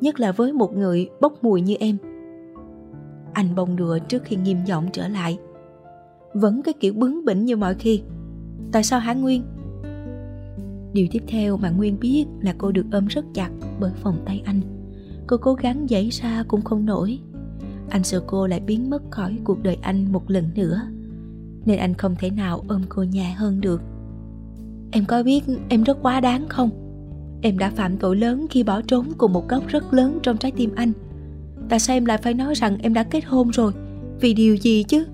nhất 0.00 0.20
là 0.20 0.32
với 0.32 0.52
một 0.52 0.76
người 0.76 1.10
bốc 1.20 1.44
mùi 1.44 1.60
như 1.60 1.74
em. 1.80 1.96
Anh 3.32 3.54
bông 3.54 3.76
đùa 3.76 3.98
trước 4.08 4.22
khi 4.24 4.36
nghiêm 4.36 4.64
giọng 4.64 4.86
trở 4.92 5.08
lại. 5.08 5.38
Vẫn 6.34 6.62
cái 6.62 6.74
kiểu 6.80 6.92
bướng 6.94 7.24
bỉnh 7.24 7.44
như 7.44 7.56
mọi 7.56 7.74
khi. 7.74 8.02
Tại 8.72 8.82
sao 8.82 9.00
hả 9.00 9.14
Nguyên? 9.14 9.42
Điều 10.92 11.06
tiếp 11.10 11.22
theo 11.26 11.56
mà 11.56 11.70
Nguyên 11.70 12.00
biết 12.00 12.26
là 12.40 12.54
cô 12.58 12.72
được 12.72 12.86
ôm 12.92 13.06
rất 13.06 13.24
chặt 13.34 13.50
bởi 13.80 13.92
vòng 14.02 14.22
tay 14.26 14.42
anh. 14.44 14.60
Cô 15.26 15.36
cố 15.36 15.54
gắng 15.54 15.86
giãy 15.90 16.08
ra 16.08 16.44
cũng 16.48 16.62
không 16.62 16.86
nổi. 16.86 17.18
Anh 17.90 18.04
sợ 18.04 18.22
cô 18.26 18.46
lại 18.46 18.60
biến 18.60 18.90
mất 18.90 19.02
khỏi 19.10 19.38
cuộc 19.44 19.62
đời 19.62 19.76
anh 19.82 20.12
một 20.12 20.30
lần 20.30 20.44
nữa. 20.54 20.80
Nên 21.64 21.78
anh 21.78 21.94
không 21.94 22.14
thể 22.18 22.30
nào 22.30 22.64
ôm 22.68 22.82
cô 22.88 23.02
nhẹ 23.02 23.32
hơn 23.32 23.60
được. 23.60 23.82
Em 24.90 25.04
có 25.04 25.22
biết 25.22 25.44
em 25.68 25.82
rất 25.82 25.98
quá 26.02 26.20
đáng 26.20 26.48
không? 26.48 26.70
Em 27.42 27.58
đã 27.58 27.70
phạm 27.70 27.96
tội 27.96 28.16
lớn 28.16 28.46
khi 28.50 28.62
bỏ 28.62 28.80
trốn 28.82 29.06
cùng 29.18 29.32
một 29.32 29.48
góc 29.48 29.66
rất 29.68 29.94
lớn 29.94 30.18
trong 30.22 30.36
trái 30.36 30.52
tim 30.56 30.70
anh. 30.74 30.92
Tại 31.68 31.78
sao 31.78 31.96
em 31.96 32.04
lại 32.04 32.18
phải 32.18 32.34
nói 32.34 32.54
rằng 32.54 32.78
em 32.78 32.94
đã 32.94 33.02
kết 33.02 33.24
hôn 33.24 33.50
rồi? 33.50 33.72
Vì 34.20 34.34
điều 34.34 34.56
gì 34.56 34.82
chứ? 34.82 35.04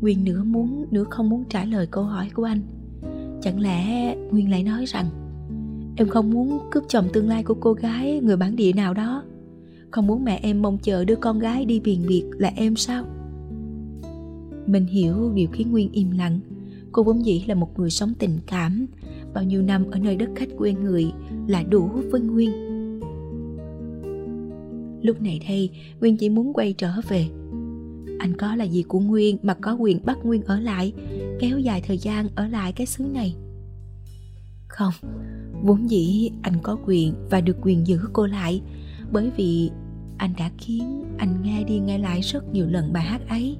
Nguyên 0.00 0.24
nửa 0.24 0.44
muốn, 0.44 0.86
nửa 0.90 1.04
không 1.04 1.30
muốn 1.30 1.44
trả 1.48 1.64
lời 1.64 1.86
câu 1.86 2.04
hỏi 2.04 2.30
của 2.34 2.44
anh. 2.44 2.60
Chẳng 3.44 3.60
lẽ 3.60 4.16
Nguyên 4.30 4.50
lại 4.50 4.62
nói 4.62 4.84
rằng, 4.86 5.06
Em 5.96 6.08
không 6.08 6.30
muốn 6.30 6.58
cướp 6.70 6.84
chồng 6.88 7.08
tương 7.12 7.28
lai 7.28 7.42
của 7.42 7.54
cô 7.54 7.72
gái 7.72 8.20
người 8.20 8.36
bản 8.36 8.56
địa 8.56 8.72
nào 8.72 8.94
đó. 8.94 9.22
Không 9.90 10.06
muốn 10.06 10.24
mẹ 10.24 10.40
em 10.42 10.62
mong 10.62 10.78
chờ 10.78 11.04
đứa 11.04 11.16
con 11.16 11.38
gái 11.38 11.64
đi 11.64 11.80
biền 11.80 12.06
biệt 12.08 12.24
là 12.38 12.52
em 12.56 12.76
sao? 12.76 13.04
Mình 14.66 14.86
hiểu 14.86 15.32
điều 15.34 15.48
khiến 15.52 15.72
Nguyên 15.72 15.92
im 15.92 16.10
lặng. 16.10 16.40
Cô 16.92 17.02
vốn 17.02 17.26
dĩ 17.26 17.44
là 17.46 17.54
một 17.54 17.78
người 17.78 17.90
sống 17.90 18.12
tình 18.18 18.38
cảm. 18.46 18.86
Bao 19.34 19.44
nhiêu 19.44 19.62
năm 19.62 19.84
ở 19.90 19.98
nơi 19.98 20.16
đất 20.16 20.30
khách 20.34 20.48
quê 20.56 20.72
người 20.72 21.12
là 21.46 21.62
đủ 21.62 21.90
với 22.10 22.20
Nguyên. 22.20 22.50
Lúc 25.02 25.20
này 25.20 25.40
đây, 25.48 25.70
Nguyên 26.00 26.16
chỉ 26.16 26.28
muốn 26.28 26.52
quay 26.52 26.72
trở 26.72 26.92
về. 27.08 27.26
Anh 28.18 28.36
có 28.36 28.54
là 28.54 28.64
gì 28.64 28.82
của 28.82 29.00
Nguyên 29.00 29.38
mà 29.42 29.54
có 29.54 29.74
quyền 29.74 30.04
bắt 30.04 30.18
Nguyên 30.24 30.42
ở 30.42 30.60
lại? 30.60 30.92
Kéo 31.40 31.58
dài 31.58 31.80
thời 31.86 31.98
gian 31.98 32.28
ở 32.34 32.46
lại 32.46 32.72
cái 32.72 32.86
xứ 32.86 33.04
này. 33.04 33.34
Không, 34.68 34.92
Vốn 35.62 35.90
dĩ 35.90 36.30
anh 36.42 36.54
có 36.62 36.78
quyền 36.86 37.14
và 37.30 37.40
được 37.40 37.56
quyền 37.62 37.86
giữ 37.86 37.98
cô 38.12 38.26
lại. 38.26 38.62
Bởi 39.12 39.30
vì 39.36 39.70
anh 40.18 40.32
đã 40.38 40.50
khiến 40.58 41.04
anh 41.18 41.42
nghe 41.42 41.64
đi 41.64 41.78
nghe 41.78 41.98
lại 41.98 42.20
rất 42.20 42.52
nhiều 42.52 42.66
lần 42.66 42.92
bài 42.92 43.04
hát 43.04 43.28
ấy. 43.28 43.56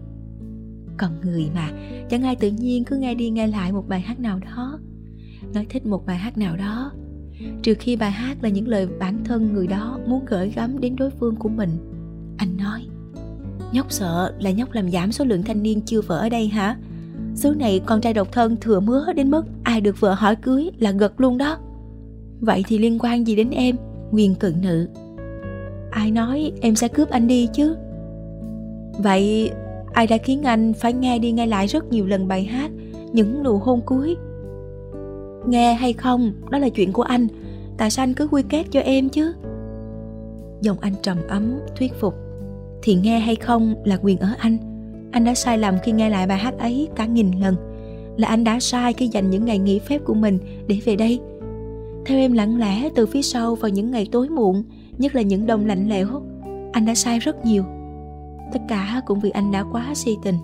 Còn 0.96 1.20
người 1.20 1.48
mà, 1.54 1.70
Chẳng 2.10 2.22
ai 2.22 2.36
tự 2.36 2.50
nhiên 2.50 2.84
cứ 2.84 2.96
nghe 2.96 3.14
đi 3.14 3.30
nghe 3.30 3.46
lại 3.46 3.72
một 3.72 3.88
bài 3.88 4.00
hát 4.00 4.20
nào 4.20 4.38
đó. 4.38 4.78
Nói 5.54 5.66
thích 5.70 5.86
một 5.86 6.06
bài 6.06 6.16
hát 6.16 6.38
nào 6.38 6.56
đó, 6.56 6.92
Trừ 7.62 7.74
khi 7.78 7.96
bài 7.96 8.10
hát 8.10 8.42
là 8.42 8.48
những 8.48 8.68
lời 8.68 8.88
bản 8.98 9.24
thân 9.24 9.52
người 9.52 9.66
đó 9.66 10.00
muốn 10.06 10.24
gửi 10.26 10.50
gắm 10.50 10.80
đến 10.80 10.96
đối 10.96 11.10
phương 11.10 11.36
của 11.36 11.48
mình. 11.48 11.70
Nhóc 13.74 13.92
sợ 13.92 14.32
là 14.40 14.50
nhóc 14.50 14.72
làm 14.72 14.90
giảm 14.90 15.12
số 15.12 15.24
lượng 15.24 15.42
thanh 15.42 15.62
niên 15.62 15.80
chưa 15.80 16.00
vợ 16.00 16.18
ở 16.18 16.28
đây 16.28 16.48
hả? 16.48 16.76
Xứ 17.34 17.54
này 17.58 17.80
con 17.86 18.00
trai 18.00 18.14
độc 18.14 18.32
thân 18.32 18.56
thừa 18.60 18.80
mứa 18.80 19.12
đến 19.12 19.30
mức 19.30 19.44
ai 19.62 19.80
được 19.80 20.00
vợ 20.00 20.14
hỏi 20.14 20.36
cưới 20.36 20.70
là 20.78 20.90
gật 20.90 21.20
luôn 21.20 21.38
đó. 21.38 21.58
Vậy 22.40 22.64
thì 22.68 22.78
liên 22.78 22.98
quan 22.98 23.26
gì 23.26 23.36
đến 23.36 23.50
em? 23.50 23.76
Nguyên 24.10 24.34
cận 24.34 24.54
nữ. 24.62 24.88
Ai 25.90 26.10
nói 26.10 26.52
em 26.60 26.76
sẽ 26.76 26.88
cướp 26.88 27.10
anh 27.10 27.28
đi 27.28 27.48
chứ? 27.52 27.76
Vậy 28.98 29.50
ai 29.92 30.06
đã 30.06 30.16
khiến 30.16 30.42
anh 30.42 30.72
phải 30.72 30.92
nghe 30.92 31.18
đi 31.18 31.32
nghe 31.32 31.46
lại 31.46 31.66
rất 31.66 31.92
nhiều 31.92 32.06
lần 32.06 32.28
bài 32.28 32.44
hát, 32.44 32.70
Những 33.12 33.42
nụ 33.42 33.58
hôn 33.58 33.80
cuối. 33.86 34.16
Nghe 35.46 35.74
hay 35.74 35.92
không, 35.92 36.32
Đó 36.50 36.58
là 36.58 36.68
chuyện 36.68 36.92
của 36.92 37.02
anh. 37.02 37.26
Tại 37.76 37.90
sao 37.90 38.02
anh 38.02 38.14
cứ 38.14 38.28
quy 38.28 38.42
kết 38.42 38.64
cho 38.70 38.80
em 38.80 39.08
chứ? 39.08 39.32
Dòng 40.60 40.80
anh 40.80 40.94
trầm 41.02 41.18
ấm, 41.28 41.52
thuyết 41.76 41.92
phục. 42.00 42.14
Thì 42.86 42.94
nghe 42.94 43.18
hay 43.18 43.36
không 43.36 43.74
là 43.84 43.98
quyền 44.02 44.18
ở 44.18 44.28
anh. 44.38 44.56
Anh 45.12 45.24
đã 45.24 45.34
sai 45.34 45.58
lầm 45.58 45.74
khi 45.82 45.92
nghe 45.92 46.10
lại 46.10 46.26
bài 46.26 46.38
hát 46.38 46.58
ấy 46.58 46.88
cả 46.96 47.06
nghìn 47.06 47.30
lần. 47.40 47.56
Là 48.16 48.28
anh 48.28 48.44
đã 48.44 48.60
sai 48.60 48.92
khi 48.92 49.08
dành 49.08 49.30
những 49.30 49.44
ngày 49.44 49.58
nghỉ 49.58 49.78
phép 49.78 49.98
của 50.04 50.14
mình 50.14 50.38
Để 50.66 50.78
về 50.84 50.96
đây. 50.96 51.20
Theo 52.06 52.18
em 52.18 52.32
lặng 52.32 52.58
lẽ 52.58 52.88
từ 52.94 53.06
phía 53.06 53.22
sau 53.22 53.54
vào 53.54 53.68
những 53.68 53.90
ngày 53.90 54.08
tối 54.12 54.28
muộn, 54.28 54.64
Nhất 54.98 55.14
là 55.14 55.22
những 55.22 55.46
đông 55.46 55.66
lạnh 55.66 55.88
lẽo, 55.88 56.22
Anh 56.72 56.86
đã 56.86 56.94
sai 56.94 57.18
rất 57.18 57.44
nhiều. 57.44 57.64
Tất 58.52 58.60
cả 58.68 59.02
cũng 59.06 59.20
vì 59.20 59.30
anh 59.30 59.52
đã 59.52 59.64
quá 59.72 59.92
si 59.94 60.16
tình, 60.22 60.36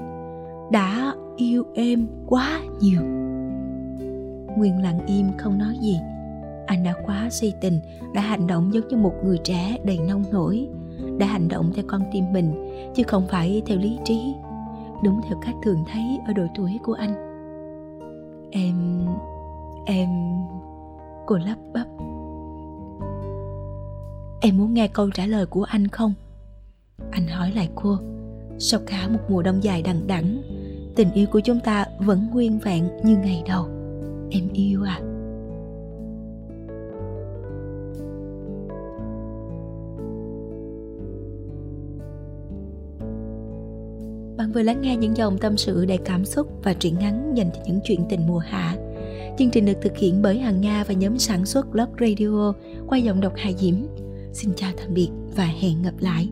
Đã 0.70 1.14
yêu 1.36 1.64
em 1.74 2.06
quá 2.26 2.60
nhiều. 2.80 3.02
Nguyên 4.56 4.82
lặng 4.82 5.00
im 5.06 5.26
không 5.38 5.58
nói 5.58 5.74
gì. 5.80 5.98
Anh 6.66 6.84
đã 6.84 6.94
quá 7.06 7.28
si 7.30 7.52
tình, 7.60 7.78
Đã 8.14 8.20
hành 8.20 8.46
động 8.46 8.74
giống 8.74 8.88
như 8.88 8.96
một 8.96 9.14
người 9.24 9.38
trẻ 9.44 9.78
đầy 9.84 9.98
nông 10.08 10.24
nổi. 10.32 10.68
Đã 11.18 11.26
hành 11.26 11.48
động 11.48 11.72
theo 11.74 11.84
con 11.88 12.02
tim 12.12 12.32
mình, 12.32 12.70
Chứ 12.94 13.02
không 13.02 13.26
phải 13.28 13.62
theo 13.66 13.78
lý 13.78 13.98
trí. 14.04 14.34
Đúng 15.04 15.20
theo 15.28 15.38
cách 15.42 15.54
thường 15.62 15.84
thấy 15.92 16.18
ở 16.26 16.32
độ 16.32 16.42
tuổi 16.56 16.78
của 16.82 16.92
anh. 16.92 17.14
Em... 18.50 19.06
Em, 19.86 20.08
Cô 21.26 21.36
lắp 21.36 21.56
bắp. 21.72 21.86
Em 24.40 24.58
muốn 24.58 24.74
nghe 24.74 24.88
câu 24.88 25.10
trả 25.10 25.26
lời 25.26 25.46
của 25.46 25.62
anh 25.62 25.88
không? 25.88 26.14
Anh 27.10 27.26
hỏi 27.26 27.52
lại 27.52 27.68
cô. 27.74 27.96
Sau 28.58 28.80
cả 28.86 29.08
một 29.08 29.20
mùa 29.28 29.42
đông 29.42 29.64
dài 29.64 29.82
đằng 29.82 30.06
đẵng, 30.06 30.42
Tình 30.96 31.12
yêu 31.12 31.26
của 31.32 31.40
chúng 31.40 31.60
ta 31.60 31.86
vẫn 31.98 32.28
nguyên 32.32 32.58
vẹn 32.58 32.88
như 33.04 33.16
ngày 33.16 33.42
đầu. 33.48 33.66
Em 34.30 34.48
yêu 34.52 34.82
à? 34.82 35.00
Bạn 44.40 44.52
vừa 44.52 44.62
lắng 44.62 44.82
nghe 44.82 44.96
những 44.96 45.16
dòng 45.16 45.38
tâm 45.38 45.56
sự 45.56 45.84
đầy 45.84 45.98
cảm 46.04 46.24
xúc 46.24 46.48
và 46.62 46.72
truyện 46.72 46.94
ngắn 46.98 47.34
dành 47.34 47.50
cho 47.54 47.60
những 47.66 47.80
chuyện 47.84 48.00
tình 48.08 48.26
mùa 48.26 48.38
hạ 48.38 48.76
Chương 49.38 49.50
trình 49.50 49.66
được 49.66 49.78
thực 49.82 49.96
hiện 49.96 50.22
bởi 50.22 50.38
Hằng 50.38 50.60
Nga 50.60 50.84
và 50.88 50.94
nhóm 50.94 51.18
sản 51.18 51.46
xuất 51.46 51.72
Blog 51.72 51.88
Radio 52.00 52.52
qua 52.86 52.98
giọng 52.98 53.20
đọc 53.20 53.32
Hà 53.36 53.50
Diễm. 53.52 53.74
Xin 54.32 54.50
chào 54.56 54.70
tạm 54.76 54.94
biệt 54.94 55.08
và 55.36 55.44
hẹn 55.44 55.82
gặp 55.82 55.92
lại. 56.00 56.28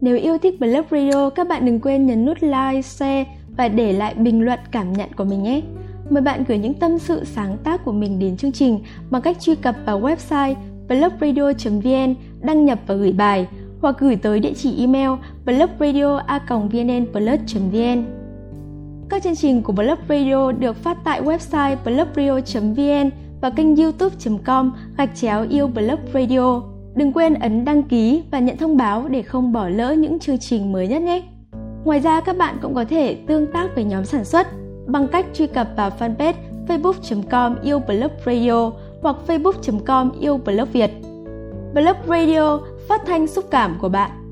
Nếu 0.00 0.16
yêu 0.16 0.38
thích 0.38 0.60
Blog 0.60 0.86
Radio, 0.90 1.30
các 1.30 1.48
bạn 1.48 1.66
đừng 1.66 1.80
quên 1.80 2.06
nhấn 2.06 2.24
nút 2.24 2.38
like, 2.40 2.82
share 2.82 3.24
và 3.56 3.68
để 3.68 3.92
lại 3.92 4.14
bình 4.14 4.40
luận 4.40 4.58
cảm 4.72 4.92
nhận 4.92 5.12
của 5.12 5.24
mình 5.24 5.42
nhé. 5.42 5.62
Mời 6.10 6.22
bạn 6.22 6.44
gửi 6.48 6.58
những 6.58 6.74
tâm 6.74 6.98
sự 6.98 7.24
sáng 7.24 7.58
tác 7.64 7.84
của 7.84 7.92
mình 7.92 8.18
đến 8.18 8.36
chương 8.36 8.52
trình 8.52 8.80
bằng 9.10 9.22
cách 9.22 9.36
truy 9.40 9.54
cập 9.54 9.76
vào 9.86 10.00
website 10.00 10.54
blogradio.vn, 10.88 12.14
đăng 12.40 12.64
nhập 12.64 12.78
và 12.86 12.94
gửi 12.94 13.12
bài 13.12 13.46
hoặc 13.86 13.96
gửi 13.98 14.16
tới 14.16 14.40
địa 14.40 14.52
chỉ 14.56 14.80
email 14.80 15.10
blogradio.vnnplus.vn. 15.44 18.04
Các 19.08 19.22
chương 19.22 19.36
trình 19.36 19.62
của 19.62 19.72
Blog 19.72 19.98
Radio 20.08 20.52
được 20.52 20.76
phát 20.76 20.96
tại 21.04 21.22
website 21.22 21.76
blogradio.vn 21.84 23.10
và 23.40 23.50
kênh 23.50 23.76
youtube.com 23.76 24.72
gạch 24.96 25.10
chéo 25.14 25.46
yêu 25.50 25.66
Blog 25.66 25.98
Radio. 26.14 26.62
Đừng 26.94 27.12
quên 27.12 27.34
ấn 27.34 27.64
đăng 27.64 27.82
ký 27.82 28.22
và 28.30 28.38
nhận 28.38 28.56
thông 28.56 28.76
báo 28.76 29.08
để 29.08 29.22
không 29.22 29.52
bỏ 29.52 29.68
lỡ 29.68 29.92
những 29.92 30.18
chương 30.18 30.38
trình 30.38 30.72
mới 30.72 30.88
nhất 30.88 31.02
nhé. 31.02 31.22
Ngoài 31.84 31.98
ra, 31.98 32.20
các 32.20 32.36
bạn 32.36 32.56
cũng 32.62 32.74
có 32.74 32.84
thể 32.84 33.16
tương 33.26 33.52
tác 33.52 33.68
với 33.74 33.84
nhóm 33.84 34.04
sản 34.04 34.24
xuất 34.24 34.46
bằng 34.86 35.08
cách 35.08 35.26
truy 35.34 35.46
cập 35.46 35.68
vào 35.76 35.90
fanpage 35.98 36.34
facebook.com 36.68 37.56
yêu 37.62 37.78
blog 37.78 38.10
radio 38.26 38.70
hoặc 39.02 39.16
facebook.com 39.26 40.10
yêu 40.20 40.36
blog 40.36 40.68
Việt. 40.72 40.90
Blog 41.74 41.96
Radio 42.08 42.60
phát 42.88 43.00
thanh 43.06 43.26
xúc 43.26 43.44
cảm 43.50 43.78
của 43.80 43.88
bạn. 43.88 44.25